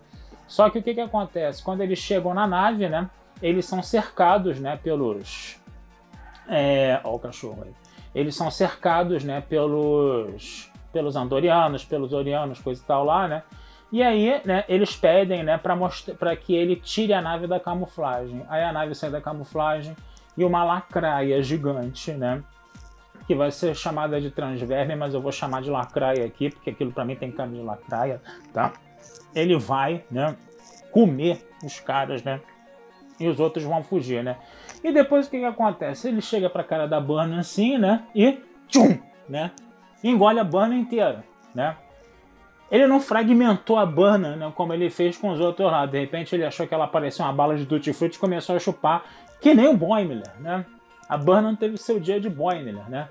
Só 0.46 0.70
que 0.70 0.78
o 0.78 0.82
que, 0.82 0.94
que 0.94 1.00
acontece? 1.00 1.62
Quando 1.62 1.80
eles 1.80 1.98
chegam 1.98 2.34
na 2.34 2.46
nave, 2.46 2.88
né? 2.88 3.08
Eles 3.42 3.66
são 3.66 3.82
cercados, 3.82 4.58
né? 4.58 4.78
Pelos... 4.82 5.60
É... 6.48 7.00
Olha 7.04 7.14
o 7.14 7.18
cachorro 7.18 7.62
aí 7.64 7.86
eles 8.16 8.34
são 8.34 8.50
cercados 8.50 9.22
né, 9.22 9.42
pelos, 9.46 10.72
pelos 10.90 11.16
andorianos, 11.16 11.84
pelos 11.84 12.14
orianos, 12.14 12.58
coisa 12.58 12.82
e 12.82 12.84
tal 12.86 13.04
lá, 13.04 13.28
né? 13.28 13.42
E 13.92 14.02
aí, 14.02 14.40
né, 14.42 14.64
eles 14.70 14.96
pedem, 14.96 15.44
né, 15.44 15.58
para 15.58 16.34
que 16.34 16.54
ele 16.54 16.76
tire 16.76 17.12
a 17.12 17.20
nave 17.20 17.46
da 17.46 17.60
camuflagem. 17.60 18.42
Aí 18.48 18.64
a 18.64 18.72
nave 18.72 18.94
sai 18.94 19.10
da 19.10 19.20
camuflagem 19.20 19.94
e 20.34 20.42
uma 20.46 20.64
lacraia 20.64 21.42
gigante, 21.42 22.10
né, 22.12 22.42
que 23.26 23.35
vai 23.35 23.50
ser 23.50 23.75
chamada 23.75 24.21
de 24.21 24.30
transverme, 24.30 24.95
mas 24.95 25.14
eu 25.14 25.21
vou 25.21 25.33
chamar 25.33 25.62
de 25.62 25.71
lacraia 25.71 26.25
aqui, 26.25 26.50
porque 26.50 26.71
aquilo 26.71 26.92
para 26.92 27.04
mim 27.04 27.16
tem 27.16 27.30
cara 27.33 27.50
de 27.50 27.61
lacraia, 27.61 28.21
tá? 28.52 28.73
Ele 29.35 29.59
vai, 29.59 30.04
né, 30.11 30.37
comer 30.92 31.47
os 31.64 31.80
caras, 31.80 32.23
né, 32.23 32.40
e 33.18 33.26
os 33.28 33.40
outros 33.40 33.64
vão 33.64 33.83
fugir, 33.83 34.23
né? 34.23 34.37
E 34.85 34.92
depois 34.92 35.26
o 35.26 35.30
que, 35.30 35.38
que 35.38 35.45
acontece? 35.45 36.09
Ele 36.09 36.21
chega 36.21 36.49
pra 36.49 36.62
cara 36.62 36.87
da 36.87 37.00
Burna 37.00 37.40
assim, 37.40 37.78
né? 37.78 38.04
E 38.14 38.38
tchum, 38.68 38.99
né? 39.28 39.50
Engole 40.04 40.38
a 40.38 40.45
Burna 40.45 40.75
inteira, 40.75 41.25
né? 41.54 41.76
Ele 42.71 42.87
não 42.87 43.00
fragmentou 43.00 43.78
a 43.78 43.87
Burna, 43.87 44.37
né, 44.37 44.52
como 44.54 44.73
ele 44.73 44.90
fez 44.90 45.16
com 45.16 45.30
os 45.30 45.40
outros 45.40 45.71
lá. 45.71 45.87
De 45.87 45.99
repente 45.99 46.35
ele 46.35 46.45
achou 46.45 46.66
que 46.66 46.75
ela 46.75 46.87
parecia 46.87 47.25
uma 47.25 47.33
bala 47.33 47.56
de 47.56 47.64
Tutti 47.64 47.92
Frutti 47.92 48.16
e 48.16 48.21
começou 48.21 48.54
a 48.54 48.59
chupar, 48.59 49.04
que 49.40 49.54
nem 49.54 49.66
o 49.66 49.76
Boimler, 49.76 50.30
né? 50.40 50.64
A 51.08 51.16
Burna 51.16 51.56
teve 51.56 51.76
seu 51.76 52.00
dia 52.00 52.20
de 52.20 52.28
Boimler, 52.28 52.88
né? 52.88 53.08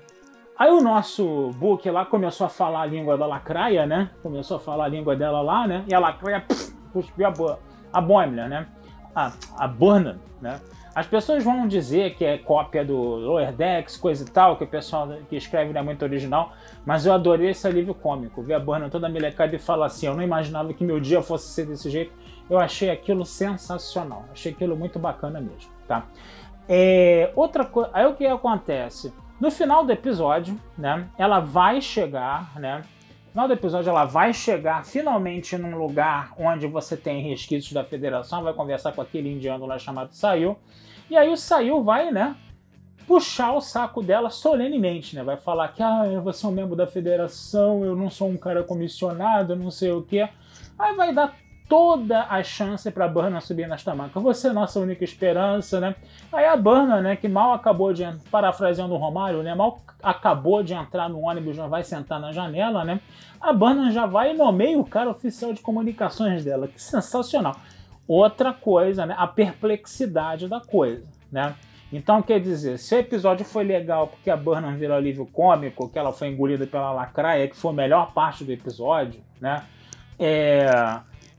Aí 0.58 0.70
o 0.70 0.80
nosso 0.80 1.50
Book 1.56 1.88
lá 1.90 2.04
começou 2.04 2.46
a 2.46 2.50
falar 2.50 2.82
a 2.82 2.86
língua 2.86 3.16
da 3.16 3.26
Lacraia, 3.26 3.86
né? 3.86 4.10
Começou 4.22 4.56
a 4.56 4.60
falar 4.60 4.84
a 4.84 4.88
língua 4.88 5.14
dela 5.14 5.40
lá, 5.40 5.66
né? 5.66 5.84
E 5.88 5.94
a 5.94 5.98
Lacraia 5.98 6.44
cuspiu 6.92 7.26
a, 7.26 7.58
a 7.92 8.00
Boimler, 8.00 8.48
né? 8.48 8.66
A, 9.14 9.32
a 9.58 9.68
Burna, 9.68 10.18
né? 10.40 10.60
As 10.94 11.06
pessoas 11.06 11.44
vão 11.44 11.68
dizer 11.68 12.14
que 12.14 12.24
é 12.24 12.38
cópia 12.38 12.82
do 12.82 12.96
Lower 12.96 13.52
Decks, 13.52 13.98
coisa 13.98 14.24
e 14.24 14.30
tal, 14.30 14.56
que 14.56 14.64
o 14.64 14.66
pessoal 14.66 15.06
que 15.28 15.36
escreve 15.36 15.70
não 15.70 15.80
é 15.80 15.84
muito 15.84 16.02
original, 16.02 16.54
mas 16.86 17.04
eu 17.04 17.12
adorei 17.12 17.50
esse 17.50 17.66
alívio 17.66 17.94
cômico. 17.94 18.42
Ver 18.42 18.54
a 18.54 18.58
Burna 18.58 18.88
toda 18.88 19.06
melecada 19.06 19.54
e 19.54 19.58
falar 19.58 19.86
assim: 19.86 20.06
eu 20.06 20.14
não 20.14 20.22
imaginava 20.22 20.72
que 20.72 20.82
meu 20.82 20.98
dia 20.98 21.20
fosse 21.20 21.48
ser 21.48 21.66
desse 21.66 21.90
jeito. 21.90 22.12
Eu 22.48 22.58
achei 22.58 22.88
aquilo 22.88 23.26
sensacional, 23.26 24.24
achei 24.32 24.52
aquilo 24.52 24.74
muito 24.74 24.98
bacana 24.98 25.38
mesmo, 25.38 25.70
tá? 25.86 26.06
É, 26.68 27.30
outra 27.36 27.64
coisa, 27.64 27.90
aí 27.92 28.06
o 28.06 28.14
que 28.14 28.26
acontece? 28.26 29.12
No 29.40 29.50
final 29.50 29.84
do 29.84 29.92
episódio, 29.92 30.58
né, 30.76 31.08
ela 31.16 31.38
vai 31.38 31.80
chegar, 31.80 32.58
né, 32.58 32.78
no 33.26 33.30
final 33.30 33.46
do 33.46 33.52
episódio 33.52 33.90
ela 33.90 34.04
vai 34.04 34.32
chegar 34.32 34.84
finalmente 34.84 35.56
num 35.58 35.76
lugar 35.76 36.32
onde 36.38 36.66
você 36.66 36.96
tem 36.96 37.22
resquícios 37.22 37.72
da 37.72 37.84
federação, 37.84 38.42
vai 38.42 38.54
conversar 38.54 38.92
com 38.92 39.00
aquele 39.00 39.32
indiano 39.32 39.66
lá 39.66 39.78
chamado 39.78 40.12
Saiu, 40.12 40.56
e 41.08 41.16
aí 41.16 41.28
o 41.28 41.36
Saiu 41.36 41.84
vai, 41.84 42.10
né, 42.10 42.34
puxar 43.06 43.52
o 43.52 43.60
saco 43.60 44.02
dela 44.02 44.30
solenemente, 44.30 45.14
né, 45.14 45.22
vai 45.22 45.36
falar 45.36 45.68
que, 45.68 45.82
ah, 45.82 46.20
você 46.24 46.46
é 46.46 46.48
um 46.48 46.52
membro 46.52 46.74
da 46.74 46.86
federação, 46.86 47.84
eu 47.84 47.94
não 47.94 48.10
sou 48.10 48.28
um 48.28 48.36
cara 48.36 48.64
comissionado, 48.64 49.54
não 49.54 49.70
sei 49.70 49.92
o 49.92 50.02
que, 50.02 50.28
aí 50.76 50.96
vai 50.96 51.14
dar 51.14 51.32
toda 51.68 52.26
a 52.28 52.42
chance 52.42 52.90
para 52.90 53.06
a 53.06 53.08
Burna 53.08 53.40
subir 53.40 53.68
nesta 53.68 53.94
marca. 53.94 54.20
Você 54.20 54.48
é 54.48 54.52
nossa 54.52 54.78
única 54.78 55.04
esperança, 55.04 55.80
né? 55.80 55.94
Aí 56.32 56.46
a 56.46 56.56
Burna, 56.56 57.00
né, 57.00 57.16
que 57.16 57.28
mal 57.28 57.52
acabou 57.52 57.92
de, 57.92 58.04
parafraseando 58.30 58.94
o 58.94 58.96
Romário, 58.96 59.42
né, 59.42 59.54
mal 59.54 59.80
acabou 60.02 60.62
de 60.62 60.74
entrar 60.74 61.08
no 61.08 61.20
ônibus, 61.20 61.56
já 61.56 61.66
vai 61.66 61.82
sentar 61.82 62.20
na 62.20 62.32
janela, 62.32 62.84
né? 62.84 63.00
A 63.40 63.52
Burna 63.52 63.90
já 63.90 64.06
vai 64.06 64.32
e 64.32 64.36
nomeia 64.36 64.78
o 64.78 64.84
cara 64.84 65.10
oficial 65.10 65.52
de 65.52 65.60
comunicações 65.60 66.44
dela. 66.44 66.68
Que 66.68 66.80
sensacional. 66.80 67.56
Outra 68.06 68.52
coisa, 68.52 69.04
né, 69.04 69.14
a 69.18 69.26
perplexidade 69.26 70.48
da 70.48 70.60
coisa, 70.60 71.06
né? 71.30 71.54
Então, 71.92 72.20
quer 72.20 72.40
dizer, 72.40 72.78
se 72.78 72.94
o 72.94 72.98
episódio 72.98 73.44
foi 73.44 73.62
legal 73.62 74.08
porque 74.08 74.28
a 74.28 74.36
Burnham 74.36 74.76
virou 74.76 74.96
alívio 74.96 75.24
cômico, 75.26 75.88
que 75.88 75.98
ela 75.98 76.12
foi 76.12 76.28
engolida 76.28 76.66
pela 76.66 76.92
lacraia, 76.92 77.48
que 77.48 77.56
foi 77.56 77.70
a 77.70 77.74
melhor 77.74 78.12
parte 78.12 78.44
do 78.44 78.52
episódio, 78.52 79.20
né? 79.40 79.62
É, 80.18 80.68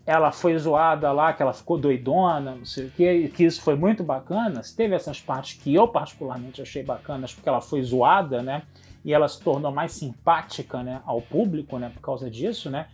ela 0.07 0.31
foi 0.31 0.57
zoada 0.57 1.11
lá, 1.11 1.33
que 1.33 1.41
ela 1.41 1.51
ficou 1.51 1.77
doidona, 1.77 2.55
não 2.55 2.65
sei 2.65 2.85
o 2.85 2.91
que, 2.91 3.27
que 3.27 3.43
isso 3.43 3.61
foi 3.61 3.75
muito 3.75 4.05
bacana. 4.05 4.61
Teve 4.75 4.95
essas 4.95 5.19
partes 5.19 5.61
que 5.61 5.75
eu 5.75 5.85
particularmente 5.85 6.61
achei 6.61 6.81
bacanas, 6.81 7.33
porque 7.33 7.49
ela 7.49 7.59
foi 7.59 7.83
zoada, 7.83 8.41
né? 8.41 8.63
E 9.03 9.13
ela 9.13 9.27
se 9.27 9.41
tornou 9.41 9.69
mais 9.69 9.91
simpática, 9.91 10.81
né, 10.81 11.01
ao 11.05 11.21
público, 11.21 11.77
né, 11.77 11.91
por 11.93 12.01
causa 12.01 12.31
disso, 12.31 12.69
né? 12.69 12.87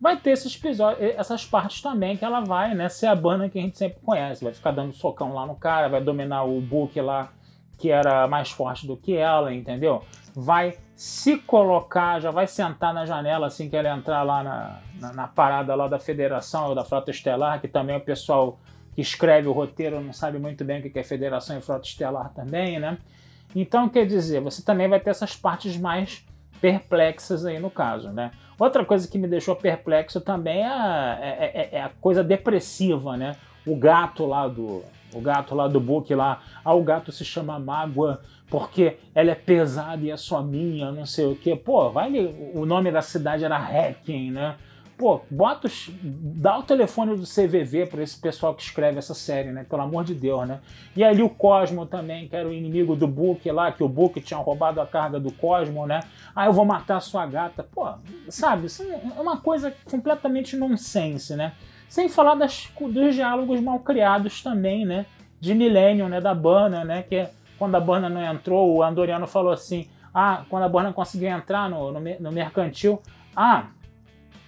Vai 0.00 0.16
ter 0.16 0.30
esses 0.30 0.54
episódios, 0.56 1.02
essas 1.16 1.44
partes 1.44 1.82
também 1.82 2.16
que 2.16 2.24
ela 2.24 2.40
vai, 2.40 2.72
né, 2.72 2.88
ser 2.88 3.08
a 3.08 3.16
banda 3.16 3.48
que 3.48 3.58
a 3.58 3.62
gente 3.62 3.76
sempre 3.76 3.98
conhece, 4.00 4.44
vai 4.44 4.54
ficar 4.54 4.70
dando 4.70 4.92
socão 4.92 5.34
lá 5.34 5.44
no 5.44 5.56
cara, 5.56 5.88
vai 5.88 6.00
dominar 6.00 6.44
o 6.44 6.60
Book 6.60 6.98
lá 7.00 7.32
que 7.78 7.90
era 7.90 8.28
mais 8.28 8.50
forte 8.50 8.86
do 8.86 8.96
que 8.96 9.16
ela, 9.16 9.52
entendeu? 9.52 10.04
Vai 10.36 10.78
se 11.00 11.38
colocar, 11.38 12.20
já 12.20 12.30
vai 12.30 12.46
sentar 12.46 12.92
na 12.92 13.06
janela 13.06 13.46
assim 13.46 13.70
que 13.70 13.74
ela 13.74 13.88
entrar 13.88 14.22
lá 14.22 14.44
na, 14.44 14.80
na, 15.00 15.12
na, 15.14 15.26
parada 15.26 15.74
lá 15.74 15.88
da 15.88 15.98
Federação 15.98 16.68
ou 16.68 16.74
da 16.74 16.84
Frota 16.84 17.10
Estelar, 17.10 17.58
que 17.58 17.66
também 17.66 17.96
o 17.96 18.00
pessoal 18.02 18.58
que 18.94 19.00
escreve 19.00 19.48
o 19.48 19.52
roteiro 19.52 19.98
não 19.98 20.12
sabe 20.12 20.38
muito 20.38 20.62
bem 20.62 20.78
o 20.78 20.82
que 20.82 20.98
é 20.98 21.02
Federação 21.02 21.56
e 21.56 21.62
Frota 21.62 21.86
Estelar 21.86 22.34
também, 22.34 22.78
né? 22.78 22.98
Então, 23.56 23.88
quer 23.88 24.04
dizer, 24.04 24.42
você 24.42 24.62
também 24.62 24.90
vai 24.90 25.00
ter 25.00 25.08
essas 25.08 25.34
partes 25.34 25.78
mais 25.78 26.22
perplexas 26.60 27.46
aí 27.46 27.58
no 27.58 27.70
caso, 27.70 28.10
né? 28.10 28.30
Outra 28.58 28.84
coisa 28.84 29.08
que 29.08 29.16
me 29.16 29.26
deixou 29.26 29.56
perplexo 29.56 30.20
também 30.20 30.60
é 30.60 30.66
a, 30.66 31.18
é, 31.18 31.28
é, 31.54 31.68
é 31.78 31.82
a 31.82 31.88
coisa 31.98 32.22
depressiva, 32.22 33.16
né? 33.16 33.36
O 33.66 33.74
gato 33.74 34.26
lá 34.26 34.46
do, 34.46 34.84
o 35.14 35.20
gato 35.20 35.54
lá 35.54 35.68
do 35.68 35.80
book 35.80 36.14
lá, 36.14 36.42
ah, 36.64 36.74
o 36.74 36.82
gato 36.82 37.10
se 37.12 37.24
chama 37.24 37.58
Mágoa 37.58 38.20
porque 38.48 38.98
ela 39.14 39.30
é 39.30 39.34
pesada 39.34 40.04
e 40.04 40.10
é 40.10 40.16
só 40.16 40.42
minha, 40.42 40.90
não 40.90 41.06
sei 41.06 41.26
o 41.26 41.36
que. 41.36 41.54
Pô, 41.54 41.90
vai 41.90 42.12
o 42.54 42.66
nome 42.66 42.90
da 42.90 43.00
cidade 43.00 43.44
era 43.44 43.56
Hacking, 43.56 44.32
né? 44.32 44.56
Pô, 45.00 45.22
bota 45.30 45.66
os, 45.66 45.90
dá 46.02 46.58
o 46.58 46.62
telefone 46.62 47.16
do 47.16 47.22
CVV 47.22 47.86
para 47.86 48.02
esse 48.02 48.20
pessoal 48.20 48.54
que 48.54 48.62
escreve 48.62 48.98
essa 48.98 49.14
série, 49.14 49.50
né? 49.50 49.64
Pelo 49.64 49.80
amor 49.80 50.04
de 50.04 50.12
Deus, 50.14 50.46
né? 50.46 50.60
E 50.94 51.02
ali 51.02 51.22
o 51.22 51.30
Cosmo 51.30 51.86
também, 51.86 52.28
que 52.28 52.36
era 52.36 52.46
o 52.46 52.52
inimigo 52.52 52.94
do 52.94 53.08
Book 53.08 53.50
lá, 53.50 53.72
que 53.72 53.82
o 53.82 53.88
Book 53.88 54.20
tinha 54.20 54.38
roubado 54.38 54.78
a 54.78 54.86
carga 54.86 55.18
do 55.18 55.32
Cosmo, 55.32 55.86
né? 55.86 56.00
Ah, 56.36 56.44
eu 56.44 56.52
vou 56.52 56.66
matar 56.66 56.98
a 56.98 57.00
sua 57.00 57.24
gata. 57.24 57.62
Pô, 57.62 57.88
sabe? 58.28 58.66
Isso 58.66 58.82
é 58.82 59.20
uma 59.20 59.38
coisa 59.38 59.72
completamente 59.90 60.54
nonsense, 60.54 61.34
né? 61.34 61.54
Sem 61.90 62.08
falar 62.08 62.36
das, 62.36 62.68
dos 62.80 63.16
diálogos 63.16 63.60
mal 63.60 63.80
criados 63.80 64.40
também, 64.44 64.86
né? 64.86 65.06
De 65.40 65.56
Millennium, 65.56 66.08
né? 66.08 66.20
Da 66.20 66.32
Bana, 66.32 66.84
né? 66.84 67.02
Que 67.02 67.26
quando 67.58 67.74
a 67.74 67.80
Bana 67.80 68.08
não 68.08 68.22
entrou, 68.24 68.76
o 68.76 68.82
Andoriano 68.84 69.26
falou 69.26 69.50
assim: 69.52 69.88
ah, 70.14 70.44
quando 70.48 70.62
a 70.62 70.68
Bana 70.68 70.92
conseguiu 70.92 71.28
entrar 71.30 71.68
no, 71.68 71.90
no, 71.90 72.00
no 72.20 72.30
mercantil, 72.30 73.02
ah, 73.34 73.70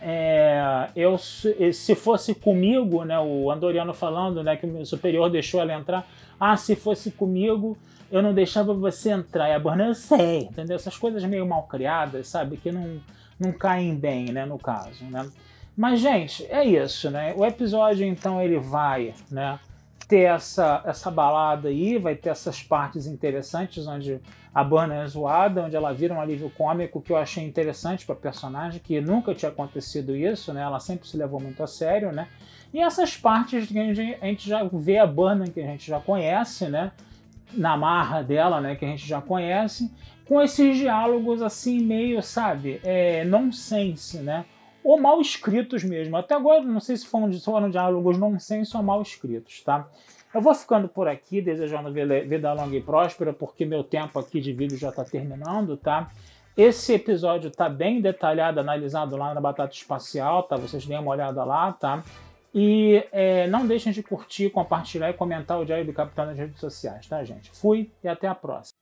é, 0.00 0.88
eu 0.94 1.18
se 1.18 1.96
fosse 1.96 2.32
comigo, 2.32 3.04
né? 3.04 3.18
O 3.18 3.50
Andoriano 3.50 3.92
falando, 3.92 4.44
né? 4.44 4.56
Que 4.56 4.64
o 4.64 4.68
meu 4.68 4.86
superior 4.86 5.28
deixou 5.28 5.60
ela 5.60 5.74
entrar. 5.74 6.06
Ah, 6.38 6.56
se 6.56 6.76
fosse 6.76 7.10
comigo, 7.10 7.76
eu 8.08 8.22
não 8.22 8.32
deixava 8.32 8.72
você 8.72 9.10
entrar. 9.10 9.48
E 9.48 9.52
a 9.52 9.58
Bana, 9.58 9.88
eu 9.88 9.94
sei, 9.96 10.42
entendeu? 10.42 10.76
Essas 10.76 10.96
coisas 10.96 11.24
meio 11.24 11.44
mal 11.44 11.64
criadas, 11.64 12.28
sabe? 12.28 12.56
Que 12.56 12.70
não, 12.70 13.00
não 13.36 13.50
caem 13.50 13.96
bem, 13.96 14.26
né? 14.26 14.46
No 14.46 14.60
caso, 14.60 15.04
né? 15.06 15.28
Mas, 15.76 16.00
gente, 16.00 16.46
é 16.50 16.64
isso, 16.64 17.10
né? 17.10 17.34
O 17.36 17.44
episódio, 17.44 18.06
então, 18.06 18.40
ele 18.40 18.58
vai, 18.58 19.14
né? 19.30 19.58
Ter 20.06 20.22
essa, 20.22 20.82
essa 20.84 21.10
balada 21.10 21.68
aí, 21.68 21.96
vai 21.98 22.14
ter 22.14 22.28
essas 22.28 22.62
partes 22.62 23.06
interessantes 23.06 23.86
onde 23.86 24.20
a 24.54 24.62
Burna 24.62 24.96
é 24.96 25.06
zoada, 25.06 25.62
onde 25.62 25.74
ela 25.74 25.94
vira 25.94 26.12
um 26.12 26.20
alívio 26.20 26.50
cômico 26.50 27.00
que 27.00 27.10
eu 27.10 27.16
achei 27.16 27.42
interessante 27.42 28.04
para 28.04 28.14
personagem, 28.14 28.80
que 28.80 29.00
nunca 29.00 29.34
tinha 29.34 29.50
acontecido 29.50 30.14
isso, 30.14 30.52
né? 30.52 30.60
Ela 30.60 30.78
sempre 30.78 31.08
se 31.08 31.16
levou 31.16 31.40
muito 31.40 31.62
a 31.62 31.66
sério, 31.66 32.12
né? 32.12 32.28
E 32.74 32.80
essas 32.80 33.16
partes 33.16 33.68
que 33.68 33.78
a 33.78 33.94
gente, 33.94 34.48
já 34.48 34.62
vê 34.64 34.98
a 34.98 35.06
Burna 35.06 35.46
que 35.46 35.60
a 35.60 35.66
gente 35.66 35.88
já 35.88 36.00
conhece, 36.00 36.68
né? 36.68 36.92
Na 37.52 37.76
marra 37.76 38.22
dela, 38.22 38.60
né? 38.60 38.76
Que 38.76 38.84
a 38.84 38.88
gente 38.88 39.06
já 39.06 39.22
conhece, 39.22 39.90
com 40.26 40.40
esses 40.40 40.76
diálogos 40.76 41.40
assim 41.40 41.80
meio, 41.80 42.22
sabe, 42.22 42.80
é, 42.84 43.24
nonsense, 43.24 44.18
né? 44.18 44.44
Ou 44.84 45.00
mal 45.00 45.20
escritos 45.20 45.84
mesmo. 45.84 46.16
Até 46.16 46.34
agora, 46.34 46.62
não 46.62 46.80
sei 46.80 46.96
se 46.96 47.06
foram, 47.06 47.32
foram 47.32 47.70
diálogos 47.70 48.18
nonsense 48.18 48.76
ou 48.76 48.82
mal 48.82 49.02
escritos, 49.02 49.62
tá? 49.62 49.88
Eu 50.34 50.40
vou 50.40 50.54
ficando 50.54 50.88
por 50.88 51.08
aqui, 51.08 51.42
desejando 51.42 51.92
vida 51.92 52.52
longa 52.54 52.76
e 52.76 52.80
próspera, 52.80 53.32
porque 53.32 53.66
meu 53.66 53.84
tempo 53.84 54.18
aqui 54.18 54.40
de 54.40 54.52
vídeo 54.52 54.78
já 54.78 54.88
está 54.88 55.04
terminando, 55.04 55.76
tá? 55.76 56.10
Esse 56.56 56.94
episódio 56.94 57.48
está 57.48 57.68
bem 57.68 58.00
detalhado, 58.00 58.60
analisado 58.60 59.16
lá 59.16 59.34
na 59.34 59.40
Batata 59.40 59.74
Espacial, 59.74 60.42
tá? 60.42 60.56
Vocês 60.56 60.86
deem 60.86 61.00
uma 61.00 61.10
olhada 61.10 61.44
lá, 61.44 61.72
tá? 61.72 62.02
E 62.54 63.06
é, 63.12 63.46
não 63.48 63.66
deixem 63.66 63.92
de 63.92 64.02
curtir, 64.02 64.50
compartilhar 64.50 65.10
e 65.10 65.14
comentar 65.14 65.58
o 65.58 65.64
Diário 65.64 65.86
do 65.86 65.92
Capitão 65.92 66.26
nas 66.26 66.38
redes 66.38 66.60
sociais, 66.60 67.06
tá, 67.06 67.22
gente? 67.24 67.50
Fui 67.50 67.90
e 68.02 68.08
até 68.08 68.26
a 68.26 68.34
próxima. 68.34 68.81